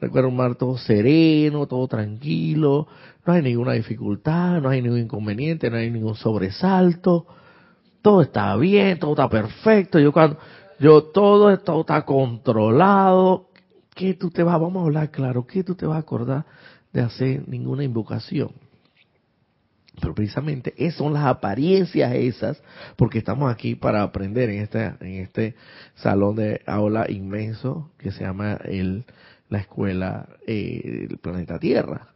[0.00, 2.86] Recuerdo un mar todo sereno, todo tranquilo,
[3.26, 7.26] no hay ninguna dificultad, no hay ningún inconveniente, no hay ningún sobresalto,
[8.00, 9.98] todo está bien, todo está perfecto.
[9.98, 10.38] Yo cuando,
[10.78, 13.48] yo todo, todo está controlado.
[13.94, 16.46] ¿Qué tú te vas, vamos a hablar claro, qué tú te vas a acordar
[16.92, 18.52] de hacer ninguna invocación?
[20.00, 22.62] Pero precisamente esas son las apariencias esas,
[22.96, 25.56] porque estamos aquí para aprender en este, en este
[25.96, 29.04] salón de aula inmenso que se llama el
[29.48, 32.08] la escuela eh, del planeta Tierra.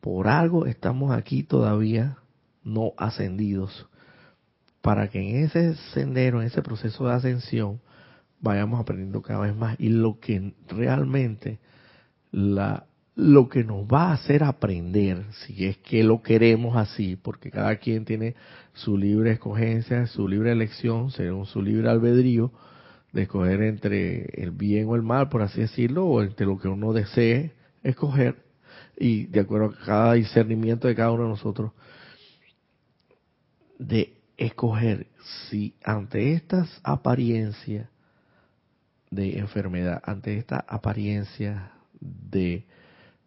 [0.00, 2.18] Por algo estamos aquí todavía
[2.62, 3.88] no ascendidos,
[4.82, 7.80] para que en ese sendero, en ese proceso de ascensión,
[8.40, 9.76] vayamos aprendiendo cada vez más.
[9.78, 11.58] Y lo que realmente,
[12.30, 17.50] la, lo que nos va a hacer aprender, si es que lo queremos así, porque
[17.50, 18.34] cada quien tiene
[18.72, 22.50] su libre escogencia, su libre elección, según su libre albedrío,
[23.12, 26.66] de escoger entre el bien o el mal, por así decirlo, o entre lo que
[26.66, 27.52] uno desee
[27.84, 28.42] escoger,
[28.98, 31.70] y de acuerdo a cada discernimiento de cada uno de nosotros,
[33.78, 35.06] de escoger
[35.48, 37.88] si ante estas apariencias
[39.10, 42.66] de enfermedad, ante esta apariencia de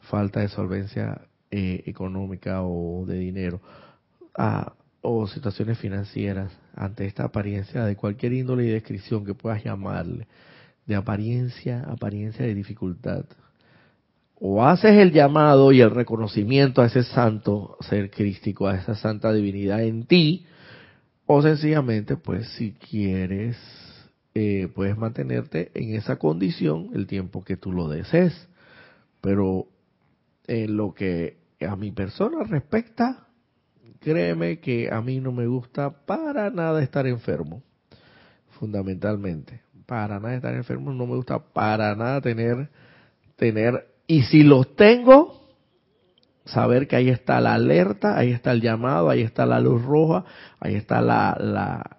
[0.09, 3.61] falta de solvencia eh, económica o de dinero,
[4.35, 4.73] a
[5.09, 10.27] o situaciones financieras ante esta apariencia de cualquier índole y descripción que puedas llamarle,
[10.85, 13.25] de apariencia, apariencia de dificultad.
[14.35, 19.31] O haces el llamado y el reconocimiento a ese santo ser crístico, a esa santa
[19.31, 20.45] divinidad en ti,
[21.25, 23.57] o sencillamente, pues si quieres,
[24.33, 28.47] eh, puedes mantenerte en esa condición el tiempo que tú lo desees.
[29.21, 29.67] Pero
[30.47, 33.27] en lo que a mi persona respecta,
[33.99, 37.61] créeme que a mí no me gusta para nada estar enfermo,
[38.59, 39.61] fundamentalmente.
[39.85, 42.69] Para nada estar enfermo, no me gusta para nada tener,
[43.35, 45.37] tener, y si los tengo,
[46.45, 50.25] saber que ahí está la alerta, ahí está el llamado, ahí está la luz roja,
[50.59, 51.97] ahí está la, la,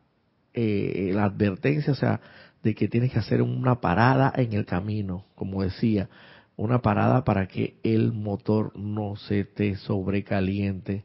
[0.55, 2.21] eh, la advertencia, o sea,
[2.63, 6.09] de que tienes que hacer una parada en el camino, como decía,
[6.59, 11.05] una parada para que el motor no se te sobrecaliente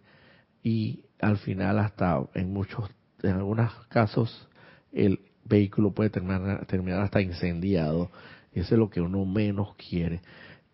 [0.64, 2.90] y al final hasta en muchos,
[3.22, 4.50] en algunos casos,
[4.92, 8.10] el vehículo puede terminar, terminar hasta incendiado.
[8.52, 10.22] Eso es lo que uno menos quiere.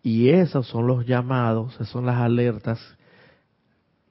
[0.02, 2.80] Y esos son los llamados, esas son las alertas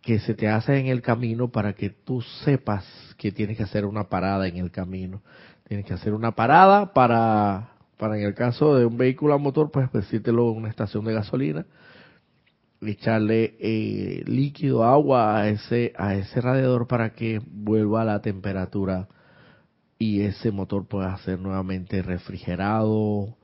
[0.03, 2.85] que se te hacen en el camino para que tú sepas
[3.17, 5.23] que tienes que hacer una parada en el camino.
[5.67, 9.69] Tienes que hacer una parada para, para en el caso de un vehículo a motor,
[9.69, 11.65] pues decírtelo en una estación de gasolina
[12.81, 19.07] echarle eh, líquido, agua a ese, a ese radiador para que vuelva a la temperatura
[19.97, 23.35] y ese motor pueda ser nuevamente refrigerado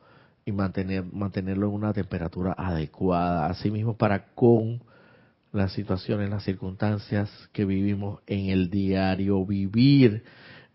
[0.46, 3.48] y mantener, mantenerlo en una temperatura adecuada.
[3.48, 4.82] Asimismo, para con
[5.52, 10.24] las situaciones, las circunstancias que vivimos en el diario vivir,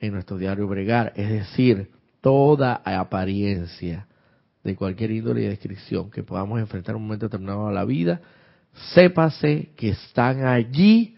[0.00, 1.90] en nuestro diario bregar, es decir,
[2.20, 4.06] toda apariencia
[4.62, 8.20] de cualquier índole y descripción que podamos enfrentar en un momento determinado a la vida,
[8.94, 11.16] sépase que están allí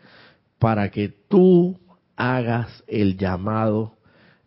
[0.58, 1.78] para que tú
[2.16, 3.96] hagas el llamado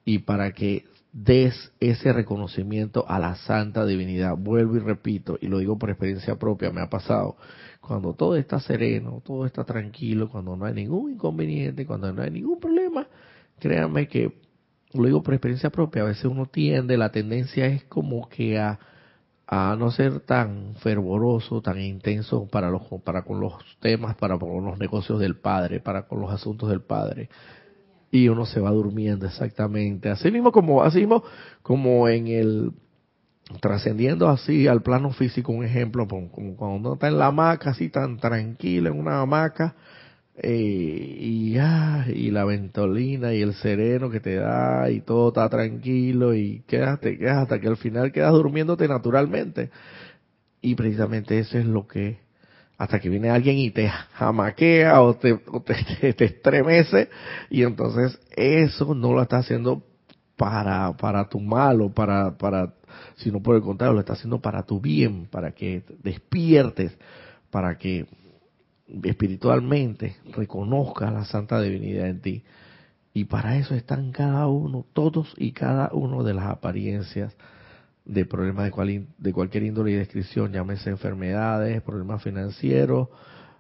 [0.06, 4.36] y para que des ese reconocimiento a la santa divinidad.
[4.38, 7.38] Vuelvo y repito, y lo digo por experiencia propia, me ha pasado.
[7.80, 12.32] Cuando todo está sereno, todo está tranquilo, cuando no hay ningún inconveniente, cuando no hay
[12.32, 13.08] ningún problema,
[13.60, 14.45] créanme que,
[14.96, 18.80] lo digo por experiencia propia, a veces uno tiende, la tendencia es como que a,
[19.48, 24.66] a no ser tan fervoroso, tan intenso para, los, para con los temas, para con
[24.66, 27.30] los negocios del Padre, para con los asuntos del Padre
[28.12, 30.10] y uno se va durmiendo exactamente.
[30.10, 31.24] Así mismo como, así mismo
[31.62, 32.72] como en el
[33.62, 37.90] trascendiendo así al plano físico, un ejemplo, como cuando uno está en la hamaca así
[37.90, 39.76] tan tranquilo en una hamaca
[40.44, 46.34] y, ah, y la ventolina y el sereno que te da y todo está tranquilo
[46.34, 49.70] y quedas, te hasta que al final quedas durmiéndote naturalmente.
[50.62, 52.20] Y precisamente eso es lo que
[52.78, 57.10] hasta que viene alguien y te jamaquea o te, te, estremece
[57.50, 59.84] y entonces eso no lo está haciendo
[60.36, 62.74] para, para tu mal o para, para,
[63.16, 66.98] sino por el contrario, lo está haciendo para tu bien, para que despiertes,
[67.50, 68.06] para que
[69.04, 72.44] espiritualmente reconozcas la santa divinidad en ti.
[73.14, 77.36] Y para eso están cada uno, todos y cada uno de las apariencias
[78.04, 83.08] de problemas de, de cualquier índole y descripción, llámese enfermedades, problemas financieros,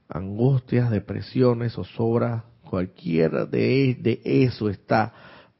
[0.07, 5.13] angustias, depresiones, zozobra, cualquiera de, de eso está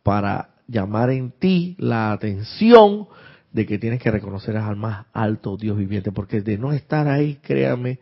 [0.03, 3.07] para llamar en ti la atención
[3.51, 7.39] de que tienes que reconocer al más alto Dios viviente, porque de no estar ahí,
[7.41, 7.99] créame,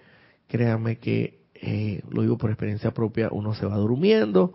[0.48, 4.54] créame que, eh, lo digo por experiencia propia, uno se va durmiendo,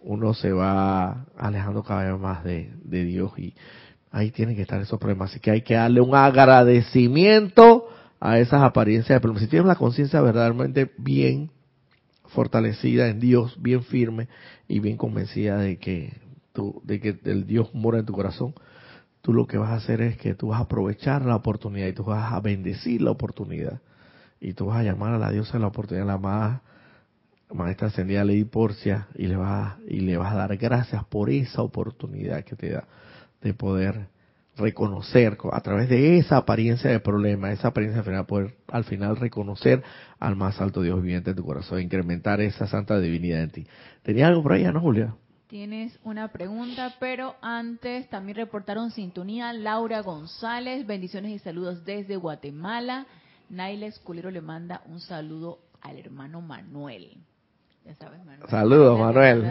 [0.00, 3.54] uno se va alejando cada vez más de, de Dios y
[4.12, 5.30] ahí tienen que estar esos problemas.
[5.30, 7.88] Así que hay que darle un agradecimiento
[8.20, 9.42] a esas apariencias de problemas.
[9.42, 11.50] Si tienes la conciencia verdaderamente bien
[12.26, 14.28] fortalecida en Dios, bien firme
[14.68, 16.12] y bien convencida de que
[16.52, 18.54] tú, de que el Dios mora en tu corazón,
[19.22, 21.94] tú lo que vas a hacer es que tú vas a aprovechar la oportunidad y
[21.94, 23.80] tú vas a bendecir la oportunidad
[24.40, 26.60] y tú vas a llamar a la diosa de la oportunidad, la más
[27.52, 31.62] maestra ascendida Lady Porcia y le vas y le vas a dar gracias por esa
[31.62, 32.84] oportunidad que te da
[33.40, 34.08] de poder
[34.56, 39.16] reconocer a través de esa apariencia de problema, esa apariencia de final, poder al final
[39.16, 39.82] reconocer
[40.18, 43.66] al más alto Dios viviente en tu corazón, incrementar esa santa divinidad en ti.
[44.02, 45.14] ¿Tenía algo por ahí, Ana Julia?
[45.48, 53.06] Tienes una pregunta, pero antes también reportaron sintonía Laura González, bendiciones y saludos desde Guatemala.
[53.50, 57.18] Naila Esculero le manda un saludo al hermano Manuel.
[58.48, 59.42] Saludos, Manuel.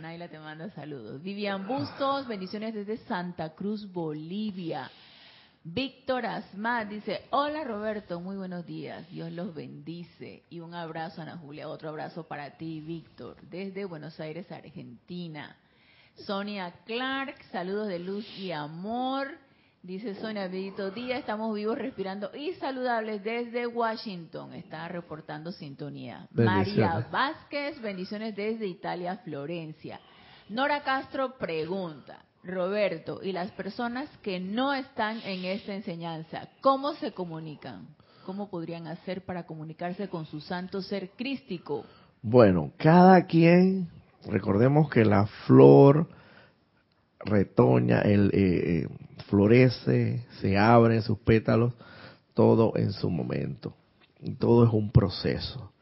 [0.00, 1.20] Naila, te manda saludos.
[1.20, 4.88] Vivian Bustos, bendiciones desde Santa Cruz, Bolivia.
[5.64, 10.44] Víctor Asmat dice, hola Roberto, muy buenos días, Dios los bendice.
[10.48, 15.56] Y un abrazo, Ana Julia, otro abrazo para ti, Víctor, desde Buenos Aires, Argentina.
[16.14, 19.28] Sonia Clark, saludos de luz y amor.
[19.82, 24.52] Dice Sonia Benito Día, estamos vivos, respirando y saludables desde Washington.
[24.52, 26.26] Está reportando sintonía.
[26.32, 30.00] María Vázquez, bendiciones desde Italia, Florencia.
[30.48, 37.12] Nora Castro pregunta, Roberto, ¿y las personas que no están en esta enseñanza, cómo se
[37.12, 37.86] comunican?
[38.26, 41.84] ¿Cómo podrían hacer para comunicarse con su santo ser crístico?
[42.20, 43.88] Bueno, cada quien,
[44.26, 46.08] recordemos que la flor
[47.20, 48.88] retoña, el, eh, eh,
[49.28, 51.74] florece, se abren sus pétalos,
[52.34, 53.74] todo en su momento.
[54.20, 55.72] Y todo es un proceso.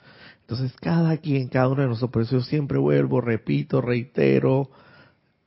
[0.40, 4.70] Entonces, cada quien, cada uno de nosotros, por yo siempre vuelvo, repito, reitero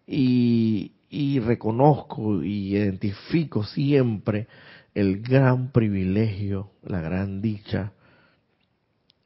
[0.06, 4.48] y, y reconozco y identifico siempre
[4.94, 7.94] el gran privilegio, la gran dicha,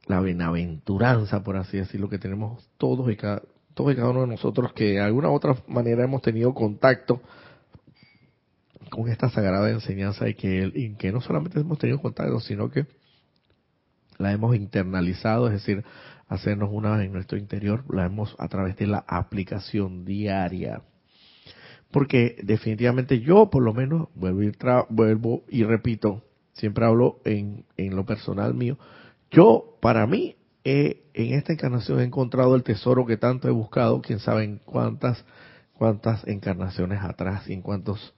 [0.06, 3.42] la benaventuranza, por así decirlo, que tenemos todos y cada,
[3.74, 7.20] todos y cada uno de nosotros que de alguna u otra manera hemos tenido contacto
[8.90, 12.86] con esta sagrada enseñanza y que, que no solamente hemos tenido contacto, sino que
[14.18, 15.84] la hemos internalizado, es decir,
[16.28, 20.82] hacernos una en nuestro interior, la hemos a través de la aplicación diaria.
[21.90, 24.52] Porque definitivamente yo, por lo menos, vuelvo y,
[24.90, 26.22] vuelvo y repito,
[26.52, 28.78] siempre hablo en, en lo personal mío,
[29.30, 34.18] yo, para mí, en esta encarnación he encontrado el tesoro que tanto he buscado, quién
[34.18, 35.22] sabe en cuántas,
[35.74, 38.14] cuántas encarnaciones atrás y en cuántos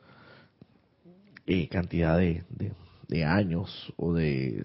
[1.47, 2.45] eh, cantidad de,
[3.09, 4.65] de, años o de,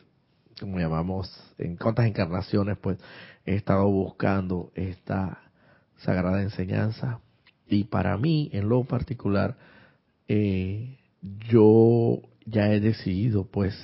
[0.59, 2.97] como llamamos, en cuántas encarnaciones, pues
[3.45, 5.39] he estado buscando esta
[5.97, 7.19] sagrada enseñanza.
[7.67, 9.57] Y para mí, en lo particular,
[10.27, 10.97] eh,
[11.49, 13.75] yo ya he decidido, pues,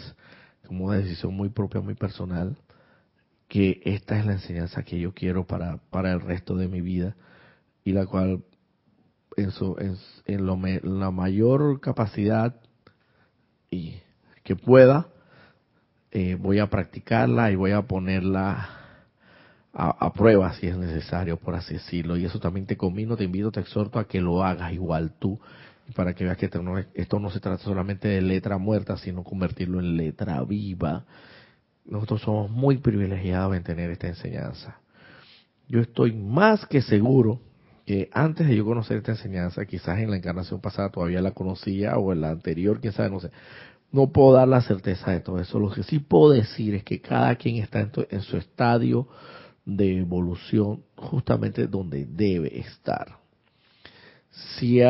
[0.65, 2.57] como una decisión muy propia, muy personal,
[3.57, 7.15] que esta es la enseñanza que yo quiero para, para el resto de mi vida
[7.83, 8.43] y la cual
[9.35, 12.55] en, su, en, en lo, la mayor capacidad
[13.71, 13.95] y
[14.43, 15.07] que pueda,
[16.11, 18.69] eh, voy a practicarla y voy a ponerla
[19.73, 22.15] a, prueba si es necesario, por así decirlo.
[22.15, 25.39] Y eso también te combino, te invito, te exhorto a que lo hagas igual tú,
[25.95, 29.23] para que veas que esto no, esto no se trata solamente de letra muerta, sino
[29.23, 31.05] convertirlo en letra viva
[31.87, 34.79] nosotros somos muy privilegiados en tener esta enseñanza.
[35.67, 37.41] Yo estoy más que seguro
[37.85, 41.97] que antes de yo conocer esta enseñanza, quizás en la encarnación pasada todavía la conocía
[41.97, 43.31] o en la anterior, quién sabe, no sé.
[43.91, 45.59] No puedo dar la certeza de todo eso.
[45.59, 49.07] Lo que sí puedo decir es que cada quien está en, su estadio
[49.63, 53.19] de evolución justamente donde debe estar.
[54.57, 54.81] Si,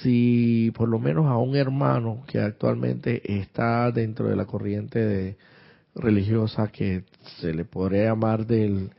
[0.00, 5.36] si por lo menos a un hermano que actualmente está dentro de la corriente de,
[5.94, 7.04] religiosa que
[7.40, 8.90] se le podría llamar del,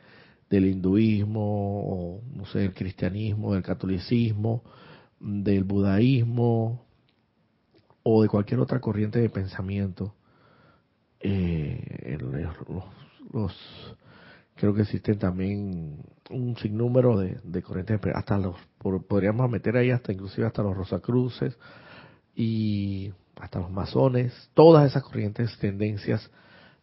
[0.50, 4.64] del hinduismo, o no sé, del cristianismo, del catolicismo,
[5.20, 6.86] del budaísmo,
[8.04, 10.16] o de cualquier otra corriente de pensamiento.
[11.20, 12.18] Eh,
[13.34, 13.54] los,
[14.56, 15.98] creo que existen también
[16.30, 18.56] un sinnúmero de, de corrientes, hasta los,
[19.08, 21.58] podríamos meter ahí hasta inclusive hasta los rosacruces
[22.36, 26.30] y hasta los masones, todas esas corrientes, tendencias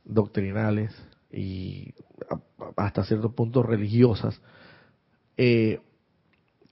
[0.05, 0.93] doctrinales
[1.31, 1.95] y
[2.77, 4.41] hasta cierto punto religiosas,
[5.37, 5.81] eh,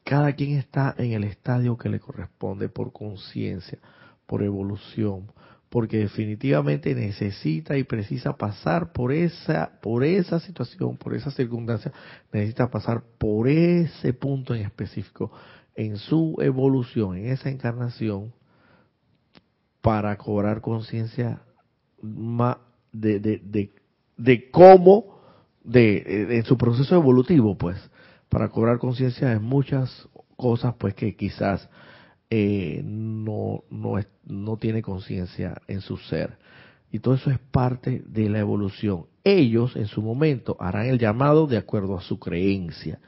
[0.05, 3.78] cada quien está en el estadio que le corresponde por conciencia,
[4.26, 5.33] por evolución,
[5.68, 11.93] porque definitivamente necesita y precisa pasar por esa, por esa situación, por esa circunstancia,
[12.33, 15.31] necesita pasar por ese punto en específico
[15.76, 18.33] en su evolución, en esa encarnación,
[19.81, 21.41] para cobrar conciencia
[22.03, 22.59] más
[22.93, 23.70] de, de, de,
[24.16, 25.20] de cómo,
[25.64, 27.78] de, en su proceso evolutivo, pues,
[28.28, 31.68] para cobrar conciencia de muchas cosas, pues, que quizás
[32.30, 36.38] eh, no, no, no tiene conciencia en su ser.
[36.93, 39.07] Y todo eso es parte de la evolución.
[39.22, 43.01] Ellos en su momento harán el llamado de acuerdo a su creencia.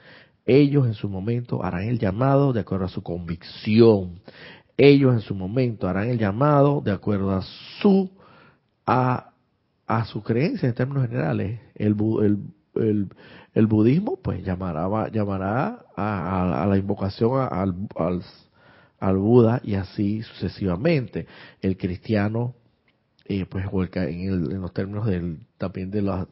[0.44, 4.20] Ellos en su momento harán el llamado de acuerdo a su convicción.
[4.76, 7.42] Ellos en su momento harán el llamado de acuerdo a
[7.80, 8.10] su
[8.86, 9.31] a
[9.92, 11.60] a su creencia en términos generales.
[11.74, 11.94] El,
[12.76, 13.08] el,
[13.54, 17.74] el, budismo pues llamará, llamará a, la invocación al,
[18.98, 21.26] al, Buda y así sucesivamente.
[21.60, 22.54] El cristiano
[23.26, 26.26] eh, pues en, en, los términos del también de los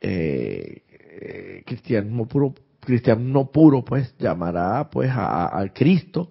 [0.00, 6.30] eh, eh, cristianismo puro cristiano puro pues llamará pues al Cristo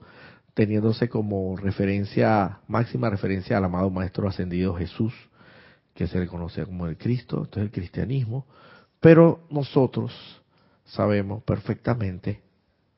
[0.54, 5.14] teniéndose como referencia máxima referencia al amado maestro ascendido Jesús
[5.96, 8.46] que se le conocía como el Cristo, esto es el cristianismo,
[9.00, 10.14] pero nosotros
[10.84, 12.42] sabemos perfectamente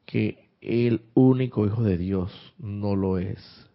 [0.06, 3.68] que el único Hijo de Dios no lo es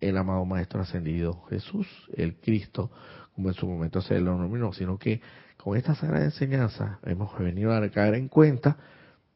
[0.00, 2.90] el amado Maestro Ascendido Jesús, el Cristo,
[3.34, 5.20] como en su momento se lo denominó, sino que
[5.56, 8.76] con esta sagrada enseñanza hemos venido a caer en cuenta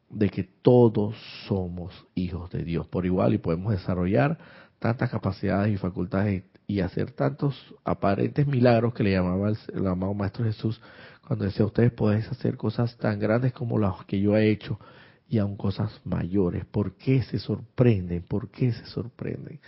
[0.09, 1.15] de que todos
[1.47, 2.87] somos hijos de Dios.
[2.87, 4.37] Por igual y podemos desarrollar
[4.79, 10.45] tantas capacidades y facultades y hacer tantos aparentes milagros que le llamaba el, amado Maestro
[10.45, 10.81] Jesús
[11.27, 14.79] cuando decía, ustedes podéis hacer cosas tan grandes como las que yo he hecho
[15.27, 16.65] y aún cosas mayores.
[16.65, 18.23] ¿Por qué se sorprenden?
[18.23, 19.59] ¿Por qué se sorprenden?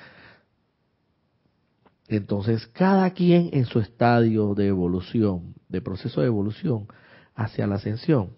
[2.07, 6.87] Entonces, cada quien en su estadio de evolución, de proceso de evolución
[7.35, 8.31] hacia la ascensión,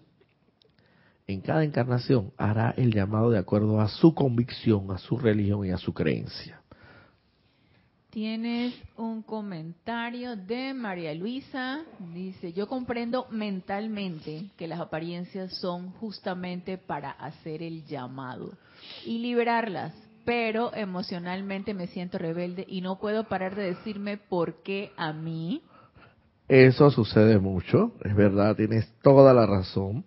[1.26, 5.70] en cada encarnación hará el llamado de acuerdo a su convicción, a su religión y
[5.70, 6.59] a su creencia.
[8.10, 11.82] Tienes un comentario de María Luisa.
[12.12, 18.50] Dice, yo comprendo mentalmente que las apariencias son justamente para hacer el llamado
[19.06, 19.94] y liberarlas,
[20.24, 25.62] pero emocionalmente me siento rebelde y no puedo parar de decirme por qué a mí.
[26.48, 30.04] Eso sucede mucho, es verdad, tienes toda la razón.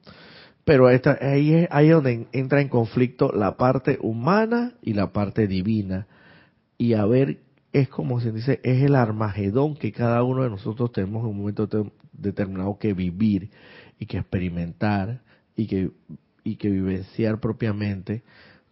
[0.66, 6.06] Pero ahí es ahí donde entra en conflicto la parte humana y la parte divina.
[6.78, 7.38] Y a ver
[7.74, 11.38] es como se dice, es el armagedón que cada uno de nosotros tenemos en un
[11.40, 11.68] momento
[12.12, 13.50] determinado que vivir
[13.98, 15.22] y que experimentar
[15.56, 15.90] y que,
[16.44, 18.22] y que vivenciar propiamente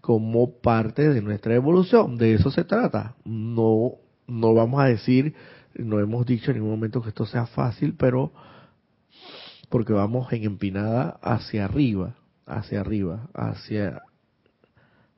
[0.02, 2.18] como parte de nuestra evolución.
[2.18, 3.16] De eso se trata.
[3.26, 3.94] No,
[4.28, 5.34] no vamos a decir,
[5.74, 8.32] no hemos dicho en ningún momento que esto sea fácil, pero
[9.70, 14.04] porque vamos en empinada hacia arriba, hacia arriba, hacia,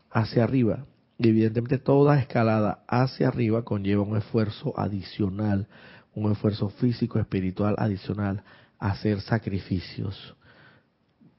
[0.09, 0.85] hacia arriba.
[1.23, 5.67] Y evidentemente toda escalada hacia arriba conlleva un esfuerzo adicional,
[6.13, 8.43] un esfuerzo físico, espiritual adicional,
[8.77, 10.35] hacer sacrificios.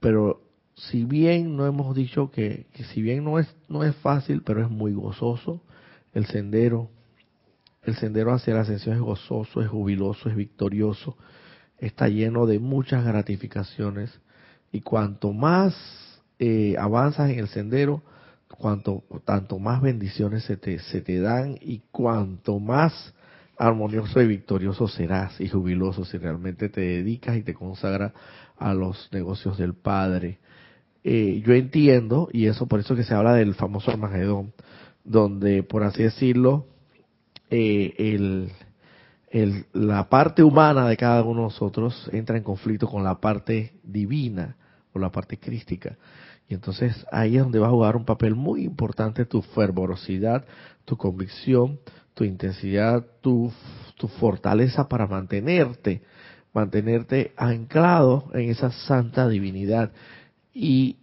[0.00, 0.40] Pero
[0.74, 4.70] si bien no hemos dicho que, si bien no es no es fácil, pero es
[4.70, 5.60] muy gozoso
[6.14, 6.88] el sendero,
[7.82, 11.18] el sendero hacia la ascensión es gozoso, es jubiloso, es victorioso,
[11.76, 14.18] está lleno de muchas gratificaciones
[14.72, 15.76] y cuanto más
[16.38, 18.02] eh, avanzas en el sendero,
[18.56, 23.14] cuanto tanto más bendiciones se te, se te dan y cuanto más
[23.56, 28.12] armonioso y victorioso serás y jubiloso si realmente te dedicas y te consagras
[28.56, 30.38] a los negocios del Padre.
[31.02, 34.52] Eh, yo entiendo, y eso por eso que se habla del famoso Armagedón,
[35.04, 36.66] donde, por así decirlo,
[37.50, 38.50] eh, el,
[39.30, 43.74] el, la parte humana de cada uno de nosotros entra en conflicto con la parte
[43.82, 44.56] divina
[44.92, 45.96] o la parte crística.
[46.48, 50.44] Y entonces ahí es donde va a jugar un papel muy importante tu fervorosidad,
[50.84, 51.78] tu convicción,
[52.14, 53.52] tu intensidad, tu,
[53.96, 56.02] tu fortaleza para mantenerte,
[56.52, 59.92] mantenerte anclado en esa santa divinidad.
[60.52, 60.98] Y,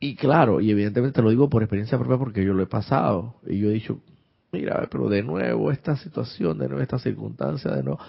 [0.00, 3.36] y claro, y evidentemente te lo digo por experiencia propia porque yo lo he pasado.
[3.46, 4.00] Y yo he dicho,
[4.50, 8.00] mira, pero de nuevo esta situación, de nuevo esta circunstancia, de nuevo.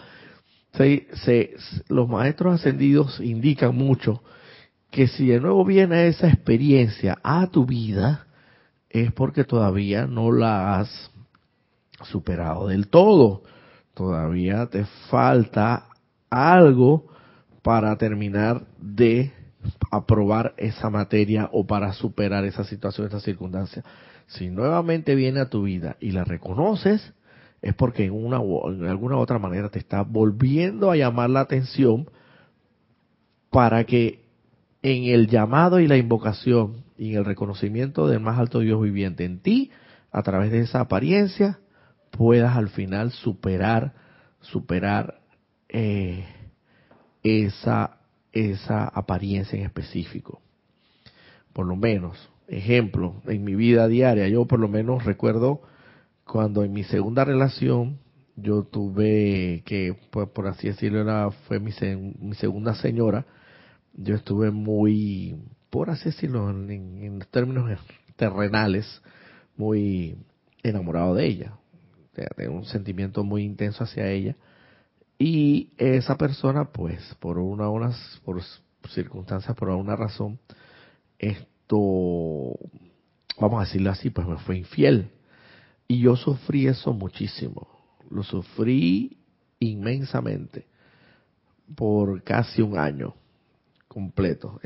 [0.74, 1.56] Se,
[1.88, 4.22] los maestros ascendidos indican mucho
[4.96, 8.28] que si de nuevo viene esa experiencia a tu vida,
[8.90, 11.12] es porque todavía no la has
[12.04, 13.44] superado del todo.
[13.94, 15.88] Todavía te falta
[16.30, 17.08] algo
[17.62, 19.34] para terminar de
[19.92, 23.84] aprobar esa materia o para superar esa situación, esa circunstancia.
[24.28, 27.14] Si nuevamente viene a tu vida y la reconoces,
[27.62, 32.10] es porque en una en alguna otra manera te está volviendo a llamar la atención
[33.50, 34.25] para que
[34.86, 39.26] en el llamado y la invocación y en el reconocimiento del más alto Dios viviente
[39.26, 39.72] en ti,
[40.12, 41.58] a través de esa apariencia,
[42.12, 43.96] puedas al final superar,
[44.42, 45.22] superar
[45.70, 46.24] eh,
[47.24, 47.98] esa,
[48.32, 50.44] esa apariencia en específico.
[51.52, 55.64] Por lo menos, ejemplo, en mi vida diaria, yo por lo menos recuerdo
[56.26, 57.98] cuando en mi segunda relación
[58.36, 61.72] yo tuve que, pues, por así decirlo, era, fue mi,
[62.20, 63.26] mi segunda señora,
[63.98, 65.36] yo estuve muy,
[65.70, 67.80] por así decirlo, en, términos
[68.16, 69.02] terrenales,
[69.58, 70.18] muy
[70.64, 71.54] enamorado de ella.
[72.36, 74.36] Tengo un sentimiento muy intenso hacia ella.
[75.18, 78.42] Y esa persona, pues, por una, unas, por
[78.90, 80.40] circunstancias, por alguna razón,
[81.18, 82.58] esto,
[83.40, 85.10] vamos a decirlo así, pues me fue infiel.
[85.88, 87.68] Y yo sufrí eso muchísimo.
[88.10, 89.18] Lo sufrí
[89.60, 90.68] inmensamente
[91.76, 93.16] por casi un año
[93.96, 94.60] completo,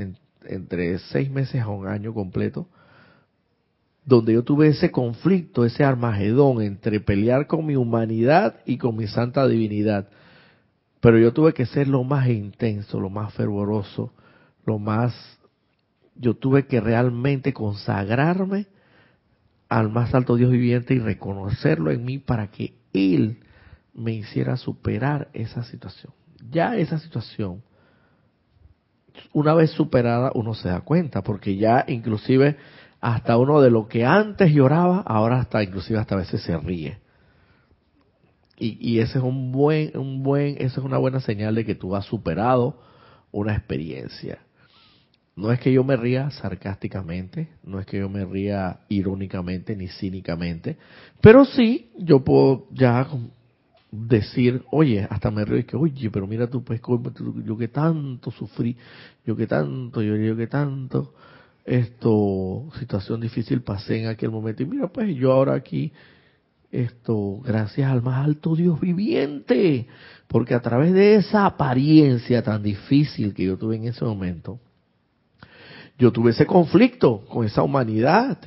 [0.43, 2.67] entre seis meses a un año completo,
[4.03, 9.05] donde yo tuve ese conflicto, ese armagedón entre pelear con mi humanidad y con mi
[9.05, 10.09] santa divinidad.
[10.99, 14.11] Pero yo tuve que ser lo más intenso, lo más fervoroso,
[14.65, 15.13] lo más...
[16.15, 18.65] Yo tuve que realmente consagrarme
[19.69, 23.38] al más alto Dios viviente y reconocerlo en mí para que Él
[23.93, 26.13] me hiciera superar esa situación.
[26.49, 27.61] Ya esa situación
[29.34, 32.57] una vez superada uno se da cuenta, porque ya inclusive
[33.01, 36.97] hasta uno de lo que antes lloraba, ahora hasta inclusive hasta a veces se ríe.
[38.57, 41.76] Y, y ese es un buen, un buen, esa es una buena señal de que
[41.76, 42.82] tú has superado
[43.32, 44.39] una experiencia.
[45.36, 49.88] No es que yo me ría sarcásticamente, no es que yo me ría irónicamente ni
[49.88, 50.78] cínicamente,
[51.22, 53.07] pero sí yo puedo ya
[53.92, 56.82] decir, oye, hasta me río y que, oye, pero mira tú, pues,
[57.46, 58.76] yo que tanto sufrí,
[59.26, 61.14] yo que tanto yo yo que tanto,
[61.66, 64.64] esto, situación difícil pasé en aquel momento.
[64.64, 65.92] Y mira, pues, yo ahora aquí,
[66.72, 69.88] esto, gracias al más alto Dios viviente,
[70.28, 74.60] porque a través de esa apariencia tan difícil que yo tuve en ese momento,
[75.98, 78.38] yo tuve ese conflicto con esa humanidad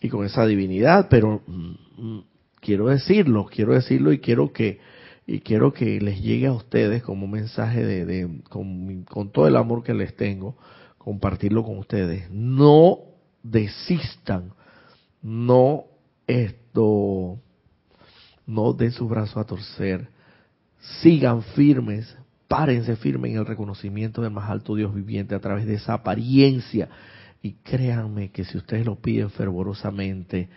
[0.00, 2.24] y con esa divinidad, pero mm, mm,
[2.62, 4.78] quiero decirlo, quiero decirlo y quiero que
[5.26, 9.56] y quiero que les llegue a ustedes como un mensaje de, de con, todo el
[9.56, 10.56] amor que les tengo,
[10.98, 12.28] compartirlo con ustedes.
[12.30, 12.98] No
[13.42, 14.52] desistan,
[15.22, 15.84] no
[16.26, 17.38] esto,
[18.46, 20.08] no den su brazo a torcer,
[21.00, 22.16] sigan firmes,
[22.48, 26.88] párense firmes en el reconocimiento del más alto Dios viviente a través de esa apariencia.
[27.42, 30.48] Y créanme que si ustedes lo piden fervorosamente,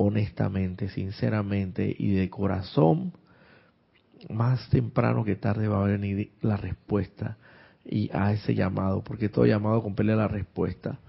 [0.00, 3.12] honestamente, sinceramente y de corazón,
[4.30, 7.36] más temprano que tarde va a venir la respuesta
[7.84, 11.00] y a ese llamado, porque todo llamado compele la respuesta.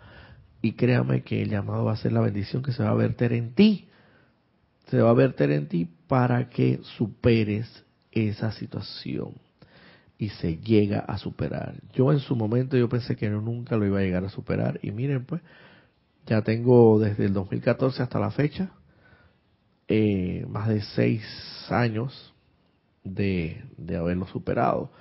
[0.63, 3.31] Y créame que el llamado va a ser la bendición que se va a verter
[3.31, 3.87] en ti.
[4.87, 9.33] Se va a verter en ti para que superes esa situación
[10.17, 11.75] y se llega a superar.
[11.93, 14.89] Yo en su momento yo pensé que nunca lo iba a llegar a superar y
[14.89, 15.43] miren pues,
[16.25, 18.71] ya tengo desde el 2014 hasta la fecha
[19.89, 21.23] eh, más de seis
[21.69, 22.33] años
[23.03, 24.91] de, de haberlo superado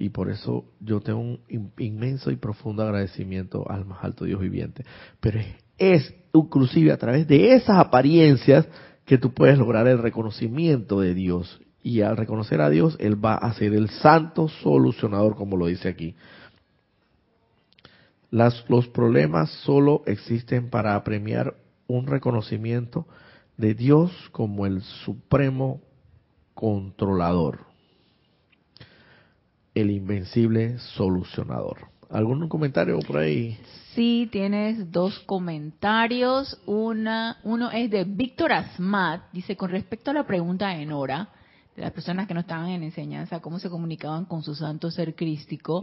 [0.00, 1.40] y por eso yo tengo un
[1.78, 4.82] inmenso y profundo agradecimiento al más alto Dios viviente.
[5.20, 5.40] Pero
[5.76, 8.66] es, inclusive a través de esas apariencias
[9.04, 11.60] que tú puedes lograr el reconocimiento de Dios.
[11.82, 15.88] Y al reconocer a Dios, Él va a ser el santo solucionador, como lo dice
[15.88, 16.14] aquí.
[18.30, 21.56] Los problemas solo existen para apremiar
[21.88, 23.06] un reconocimiento
[23.60, 25.80] de Dios como el supremo
[26.54, 27.70] controlador
[29.74, 31.88] el invencible solucionador.
[32.10, 33.56] ¿Algún comentario por ahí?
[33.94, 36.60] Sí, tienes dos comentarios.
[36.66, 39.22] Una, uno es de Víctor Asmat.
[39.32, 41.28] Dice, con respecto a la pregunta de Nora,
[41.80, 45.14] de las personas que no estaban en enseñanza, cómo se comunicaban con su santo ser
[45.14, 45.82] crístico,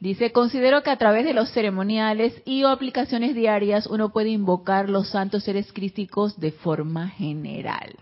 [0.00, 4.88] dice, considero que a través de los ceremoniales y o aplicaciones diarias uno puede invocar
[4.88, 7.96] los santos seres crísticos de forma general.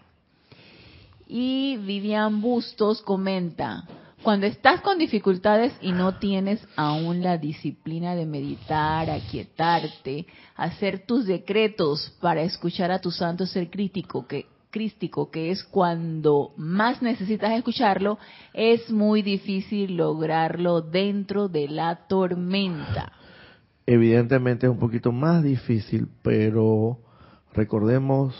[1.26, 3.82] Y Vivian Bustos comenta,
[4.22, 11.26] cuando estás con dificultades y no tienes aún la disciplina de meditar, aquietarte, hacer tus
[11.26, 17.52] decretos para escuchar a tu santo ser crítico, que, crístico, que es cuando más necesitas
[17.52, 18.18] escucharlo,
[18.52, 23.12] es muy difícil lograrlo dentro de la tormenta.
[23.86, 26.98] Evidentemente es un poquito más difícil, pero
[27.52, 28.34] recordemos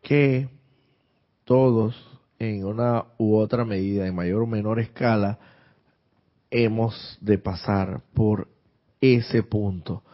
[0.00, 0.48] que
[1.44, 1.96] todos
[2.38, 5.40] en una u otra medida, en mayor o menor escala,
[6.52, 8.46] hemos de pasar por
[9.00, 10.04] ese punto.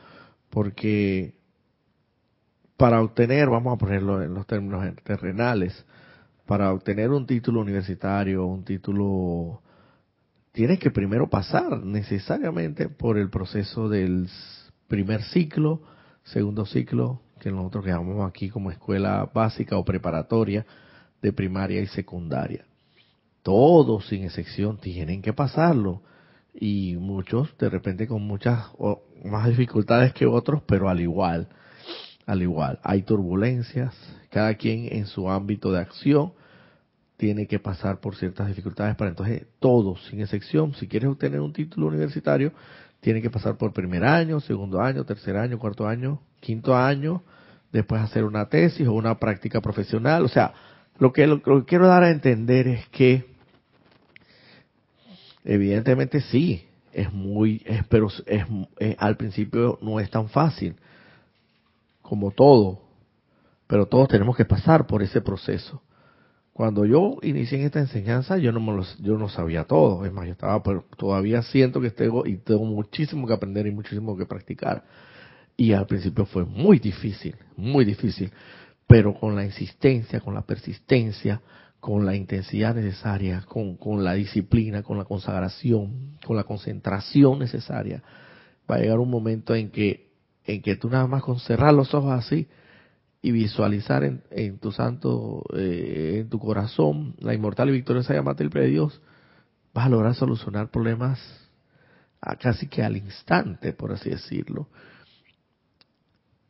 [0.48, 1.35] Porque
[2.76, 5.84] para obtener, vamos a ponerlo en los términos terrenales,
[6.46, 9.62] para obtener un título universitario, un título,
[10.52, 14.28] tienes que primero pasar necesariamente por el proceso del
[14.88, 15.82] primer ciclo,
[16.24, 20.64] segundo ciclo, que nosotros llamamos aquí como escuela básica o preparatoria,
[21.20, 22.64] de primaria y secundaria.
[23.42, 26.02] Todos, sin excepción, tienen que pasarlo.
[26.54, 28.66] Y muchos, de repente, con muchas
[29.24, 31.48] más dificultades que otros, pero al igual.
[32.26, 33.94] Al igual, hay turbulencias,
[34.30, 36.32] cada quien en su ámbito de acción
[37.16, 41.52] tiene que pasar por ciertas dificultades para entonces todos, sin excepción, si quieres obtener un
[41.52, 42.52] título universitario,
[43.00, 47.22] tiene que pasar por primer año, segundo año, tercer año, cuarto año, quinto año,
[47.70, 50.52] después hacer una tesis o una práctica profesional, o sea,
[50.98, 53.24] lo que, lo, que quiero dar a entender es que,
[55.44, 58.44] evidentemente sí, es muy, pero es,
[58.98, 60.74] al principio no es tan fácil
[62.06, 62.80] como todo,
[63.66, 65.82] pero todos tenemos que pasar por ese proceso.
[66.52, 70.24] Cuando yo inicié en esta enseñanza, yo no me yo no sabía todo, es más,
[70.24, 74.24] yo estaba, pero todavía siento que tengo y tengo muchísimo que aprender y muchísimo que
[74.24, 74.84] practicar.
[75.56, 78.30] Y al principio fue muy difícil, muy difícil
[78.86, 81.40] pero con la insistencia, con la persistencia,
[81.80, 88.02] con la intensidad necesaria, con, con, la disciplina, con la consagración, con la concentración necesaria,
[88.70, 90.05] va a llegar un momento en que,
[90.46, 92.48] en que tú nada más con cerrar los ojos así
[93.22, 98.36] y visualizar en, en tu santo, eh, en tu corazón, la inmortal y victoriosa llama
[98.36, 99.00] triple de Dios,
[99.74, 101.20] vas a lograr solucionar problemas
[102.20, 104.68] a casi que al instante, por así decirlo.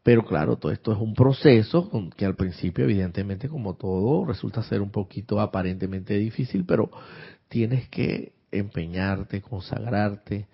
[0.02, 4.80] Pero claro, todo esto es un proceso que al principio, evidentemente, como todo, resulta ser
[4.80, 6.90] un poquito aparentemente difícil, pero
[7.48, 10.46] tienes que empeñarte, consagrarte,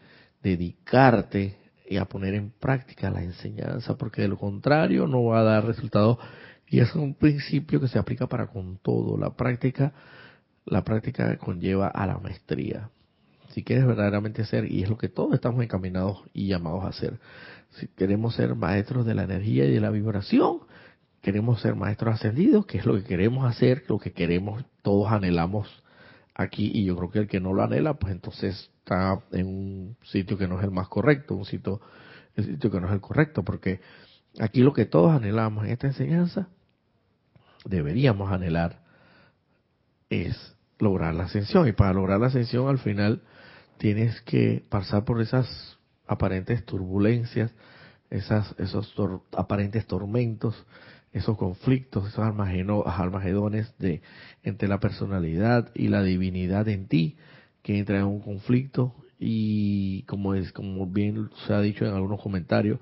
[0.43, 1.62] dedicarte
[1.93, 5.67] y a poner en práctica la enseñanza, porque de lo contrario no va a dar
[5.67, 6.19] resultados.
[6.67, 9.19] Y es un principio que se aplica para con todo.
[9.19, 9.93] La práctica,
[10.65, 12.89] la práctica conlleva a la maestría.
[13.51, 17.19] Si quieres verdaderamente ser, y es lo que todos estamos encaminados y llamados a hacer,
[17.73, 20.61] si queremos ser maestros de la energía y de la vibración,
[21.21, 25.82] queremos ser maestros ascendidos, que es lo que queremos hacer, lo que queremos, todos anhelamos
[26.35, 29.97] aquí, y yo creo que el que no lo anhela, pues entonces está en un
[30.03, 31.81] sitio que no es el más correcto, un sitio,
[32.35, 33.81] el sitio que no es el correcto, porque
[34.41, 36.49] aquí lo que todos anhelamos en esta enseñanza,
[37.65, 38.83] deberíamos anhelar,
[40.11, 41.69] es lograr la ascensión.
[41.69, 43.23] Y para lograr la ascensión al final
[43.79, 47.53] tienes que pasar por esas aparentes turbulencias,
[48.11, 48.95] esas, esos
[49.37, 50.67] aparentes tormentos,
[51.13, 54.01] esos conflictos, esos armagedones de,
[54.43, 57.17] entre la personalidad y la divinidad en ti,
[57.63, 62.21] que entra en un conflicto y como es como bien se ha dicho en algunos
[62.21, 62.81] comentarios,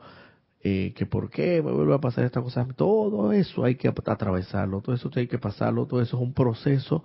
[0.62, 4.80] eh, que por qué me vuelve a pasar esta cosa, todo eso hay que atravesarlo,
[4.80, 7.04] todo eso hay que pasarlo, todo eso es un proceso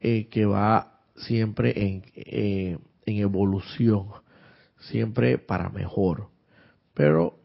[0.00, 4.08] eh, que va siempre en, eh, en evolución,
[4.78, 6.28] siempre para mejor.
[6.94, 7.39] Pero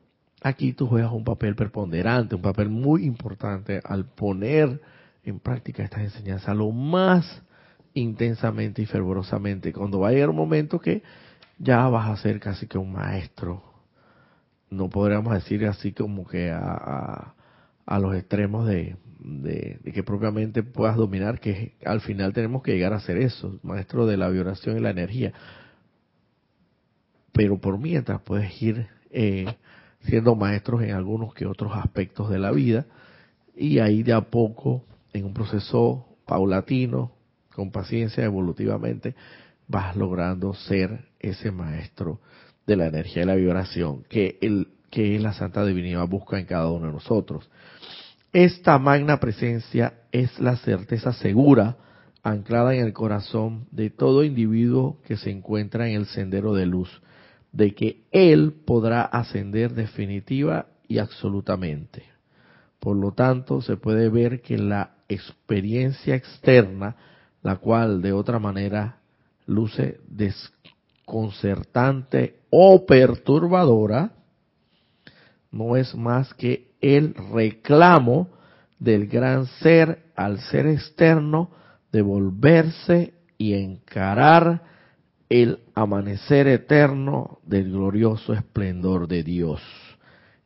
[0.45, 4.79] aquí tú juegas un papel preponderante, un papel muy importante al poner
[5.23, 7.41] en práctica estas enseñanzas lo más
[7.95, 9.73] intensamente y fervorosamente.
[9.73, 11.01] Cuando va a llegar un momento que
[11.57, 13.63] ya vas a ser casi que un maestro.
[14.69, 17.33] No podríamos decir así como que a,
[17.83, 22.93] a, los extremos de, de, que propiamente puedas dominar, que al final tenemos que llegar
[22.93, 25.33] a ser eso, maestro de la vibración y la energía.
[27.31, 29.45] Pero por mientras puedes ir eh,
[30.05, 32.85] siendo maestros en algunos que otros aspectos de la vida
[33.55, 34.83] y ahí de a poco,
[35.13, 37.11] en un proceso paulatino,
[37.53, 39.15] con paciencia, evolutivamente,
[39.67, 42.19] vas logrando ser ese maestro
[42.67, 46.69] de la energía y la vibración que, el, que la Santa Divinidad busca en cada
[46.69, 47.49] uno de nosotros.
[48.33, 51.77] Esta magna presencia es la certeza segura
[52.21, 56.89] anclada en el corazón de todo individuo que se encuentra en el sendero de luz,
[57.55, 62.03] de que Él podrá ascender definitiva y absolutamente.
[62.79, 66.97] Por lo tanto, se puede ver que la experiencia externa,
[67.41, 68.97] la cual de otra manera
[69.45, 74.11] luce desconcertante o perturbadora,
[75.51, 78.27] no es más que el reclamo
[78.79, 81.51] del gran ser al ser externo
[81.93, 84.74] de volverse y encarar
[85.29, 89.61] el amanecer eterno del glorioso esplendor de Dios,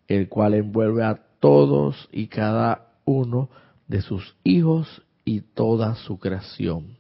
[0.07, 3.49] el cual envuelve a todos y cada uno
[3.87, 6.97] de sus hijos y toda su creación.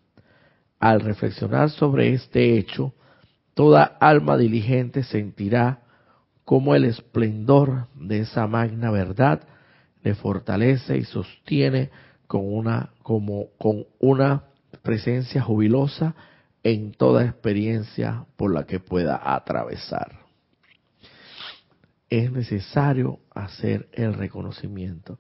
[0.79, 2.93] Al reflexionar sobre este hecho,
[3.53, 5.81] toda alma diligente sentirá
[6.45, 9.41] cómo el esplendor de esa magna verdad
[10.03, 11.89] le fortalece y sostiene
[12.27, 14.43] con una como con una
[14.81, 16.15] presencia jubilosa
[16.63, 20.19] en toda experiencia por la que pueda atravesar.
[22.09, 25.19] Es necesario hacer el reconocimiento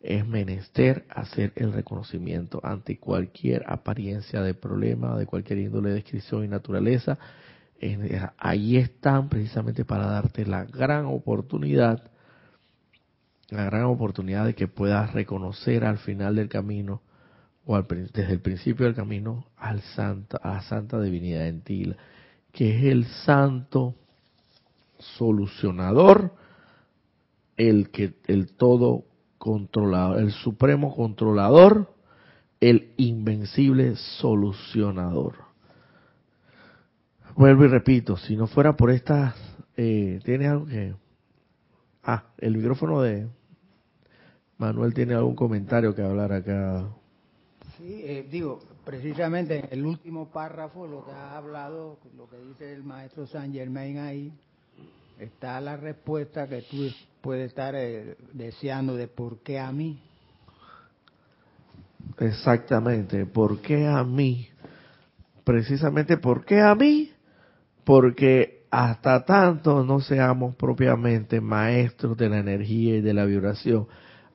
[0.00, 6.48] es menester hacer el reconocimiento ante cualquier apariencia de problema, de cualquier índole, descripción y
[6.48, 7.18] naturaleza.
[8.38, 12.10] Ahí están precisamente para darte la gran oportunidad,
[13.50, 17.02] la gran oportunidad de que puedas reconocer al final del camino
[17.66, 21.94] o desde el principio del camino al santa, a la santa divinidad en ti,
[22.52, 23.94] que es el santo
[24.98, 26.34] solucionador,
[27.56, 29.04] el que el todo
[29.38, 31.94] controlador, el supremo controlador,
[32.60, 35.34] el invencible solucionador.
[37.36, 39.34] Vuelvo y repito, si no fuera por esta,
[39.76, 40.94] eh, ¿tiene algo que...?
[42.02, 43.28] Ah, el micrófono de
[44.58, 46.88] Manuel tiene algún comentario que hablar acá.
[47.80, 52.74] Sí, eh, digo, precisamente en el último párrafo, lo que ha hablado, lo que dice
[52.74, 54.32] el maestro Saint Germain ahí,
[55.18, 56.90] está la respuesta que tú
[57.22, 59.98] puedes estar eh, deseando de por qué a mí.
[62.18, 64.46] Exactamente, ¿por qué a mí?
[65.42, 67.10] Precisamente, ¿por qué a mí?
[67.84, 73.88] Porque hasta tanto no seamos propiamente maestros de la energía y de la vibración,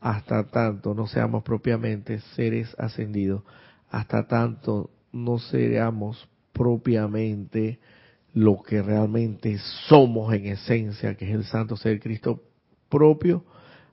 [0.05, 3.41] hasta tanto no seamos propiamente seres ascendidos,
[3.89, 7.79] hasta tanto no seamos propiamente
[8.31, 12.43] lo que realmente somos en esencia, que es el santo ser Cristo
[12.87, 13.45] propio,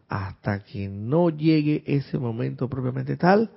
[0.06, 3.50] hasta que no llegue ese momento propiamente tal,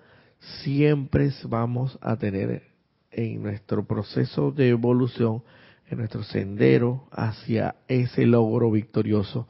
[0.64, 2.64] siempre vamos a tener
[3.12, 5.44] en nuestro proceso de evolución,
[5.90, 9.46] en nuestro sendero hacia ese logro victorioso,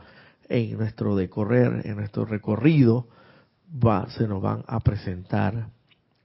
[0.49, 3.07] en nuestro decorrer, en nuestro recorrido,
[4.09, 5.67] se nos van a presentar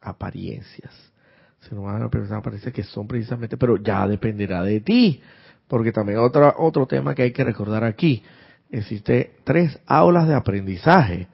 [0.00, 1.10] apariencias
[1.60, 5.20] se nos van a presentar, parece que son precisamente, pero ya dependerá de ti,
[5.68, 8.22] porque también otro, otro tema que hay que recordar aquí,
[8.70, 11.28] existe tres aulas de aprendizaje.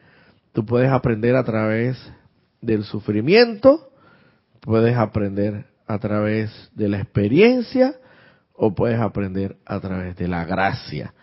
[0.53, 1.97] Tú puedes aprender a través
[2.61, 3.91] del sufrimiento,
[4.61, 7.95] puedes aprender a través de la experiencia
[8.53, 11.15] o puedes aprender a través de la gracia.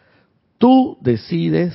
[0.63, 1.73] Tú decides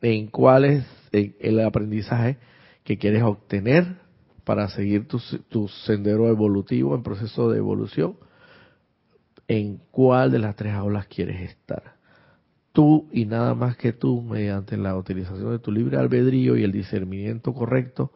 [0.00, 2.38] en cuál es el aprendizaje
[2.82, 3.98] que quieres obtener
[4.42, 5.20] para seguir tu,
[5.50, 8.16] tu sendero evolutivo en proceso de evolución,
[9.48, 11.96] en cuál de las tres aulas quieres estar.
[12.72, 16.72] Tú y nada más que tú, mediante la utilización de tu libre albedrío y el
[16.72, 18.12] discernimiento correcto,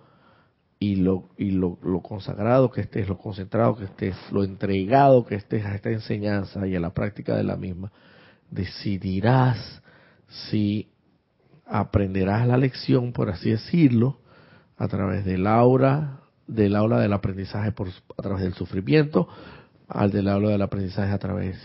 [0.79, 5.35] y lo, y lo, lo, consagrado que estés, lo concentrado que estés, lo entregado que
[5.35, 7.93] estés a esta enseñanza y a la práctica de la misma,
[8.51, 9.83] decidirás
[10.49, 10.91] si
[11.67, 14.21] aprenderás la lección, por así decirlo,
[14.77, 19.29] a través del aura, del aula del aprendizaje por, a través del sufrimiento,
[19.89, 21.59] al del aula del aprendizaje a través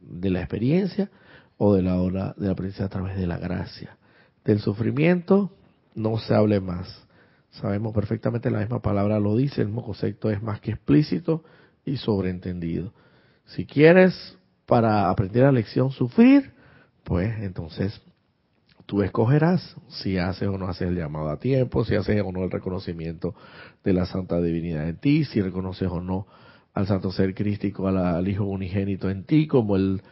[0.00, 1.10] de la experiencia,
[1.56, 3.96] o del aula del aprendizaje a través de la gracia.
[4.44, 5.52] Del sufrimiento
[5.94, 7.06] no se hable más.
[7.50, 11.44] Sabemos perfectamente la misma palabra lo dice, el mismo concepto es más que explícito
[11.84, 12.92] y sobreentendido.
[13.46, 14.36] Si quieres
[14.66, 16.52] para aprender la lección sufrir,
[17.04, 18.00] pues entonces
[18.86, 22.44] tú escogerás si haces o no haces el llamado a tiempo, si haces o no
[22.44, 23.34] el reconocimiento
[23.82, 26.26] de la santa divinidad en ti, si reconoces o no
[26.74, 30.02] al santo ser crístico, al, Hijo unigénito en ti, como el,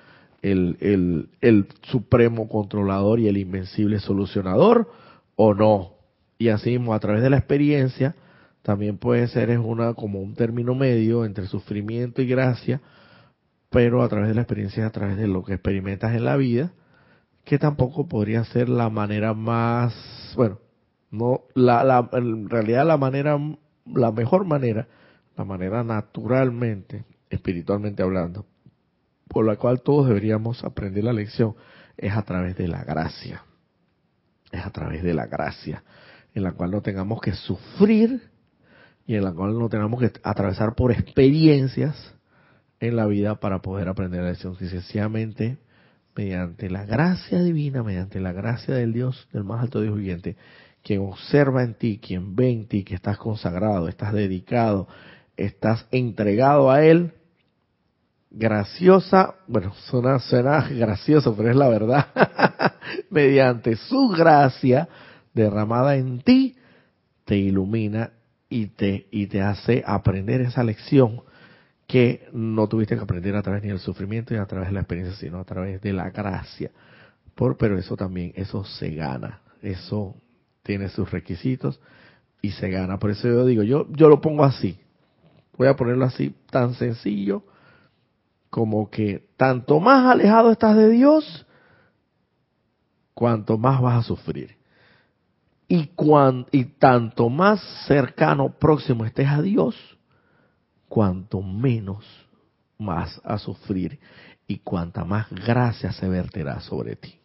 [0.42, 4.88] el, el, el supremo controlador y el invencible solucionador,
[5.34, 5.94] o no.
[6.38, 8.14] Y así mismo a través de la experiencia,
[8.62, 12.80] también puede ser es una como un término medio entre sufrimiento y gracia,
[13.72, 16.72] pero a través de la experiencia, a través de lo que experimentas en la vida,
[17.44, 19.94] que tampoco podría ser la manera más,
[20.36, 20.58] bueno,
[21.10, 23.38] no, la, en realidad la manera,
[23.86, 24.86] la mejor manera,
[25.36, 28.44] la manera naturalmente, espiritualmente hablando,
[29.26, 31.54] por la cual todos deberíamos aprender la lección,
[31.96, 33.42] es a través de la gracia.
[34.50, 35.82] Es a través de la gracia,
[36.34, 38.20] en la cual no tengamos que sufrir
[39.06, 42.14] y en la cual no tengamos que atravesar por experiencias
[42.82, 44.56] en la vida para poder aprender la lección.
[44.56, 45.58] Si sencillamente
[46.16, 50.36] mediante la gracia divina, mediante la gracia del Dios, del más alto Dios viviente,
[50.82, 54.88] quien observa en ti, quien ve en ti que estás consagrado, estás dedicado,
[55.36, 57.12] estás entregado a Él,
[58.30, 62.08] graciosa, bueno, suena, suena gracioso, pero es la verdad,
[63.10, 64.88] mediante su gracia
[65.32, 66.56] derramada en ti,
[67.24, 68.10] te ilumina
[68.48, 71.22] y te, y te hace aprender esa lección
[71.92, 74.80] que no tuviste que aprender a través ni del sufrimiento ni a través de la
[74.80, 76.70] experiencia, sino a través de la gracia.
[77.34, 80.16] Por, pero eso también, eso se gana, eso
[80.62, 81.78] tiene sus requisitos
[82.40, 82.98] y se gana.
[82.98, 84.78] Por eso yo digo, yo, yo lo pongo así,
[85.58, 87.44] voy a ponerlo así, tan sencillo
[88.48, 91.46] como que tanto más alejado estás de Dios,
[93.12, 94.56] cuanto más vas a sufrir.
[95.68, 95.90] Y,
[96.52, 99.76] y tanto más cercano, próximo estés a Dios,
[100.92, 102.04] cuanto menos
[102.76, 103.98] más a sufrir
[104.46, 107.18] y cuanta más gracia se verterá sobre ti.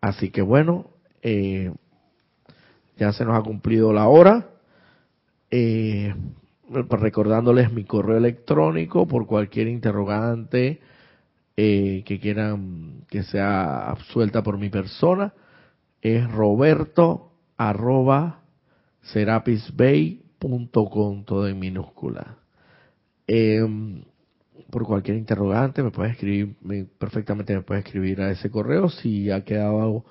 [0.00, 0.86] Así que bueno,
[1.20, 1.74] eh,
[2.96, 4.50] ya se nos ha cumplido la hora.
[5.50, 6.14] Eh,
[6.68, 10.80] recordándoles mi correo electrónico por cualquier interrogante
[11.56, 15.34] eh, que quieran que sea absuelta por mi persona.
[16.00, 18.42] Es roberto arroba
[20.40, 22.38] com todo en minúscula.
[23.26, 24.02] Em,
[24.70, 26.56] por cualquier interrogante me puedes escribir,
[26.98, 30.04] perfectamente me puedes escribir a ese correo si ha quedado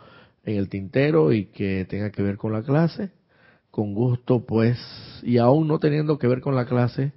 [0.45, 3.11] en el tintero y que tenga que ver con la clase.
[3.71, 4.77] Con gusto, pues,
[5.23, 7.13] y aún no teniendo que ver con la clase,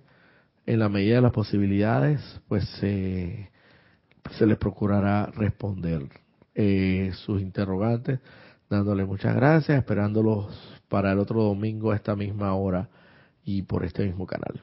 [0.67, 3.49] en la medida de las posibilidades, pues se
[4.47, 6.09] les procurará responder
[6.55, 8.21] eh, sus interrogantes,
[8.69, 12.89] dándole muchas gracias, esperándolos para el otro domingo a esta misma hora
[13.45, 14.62] y por este mismo canal.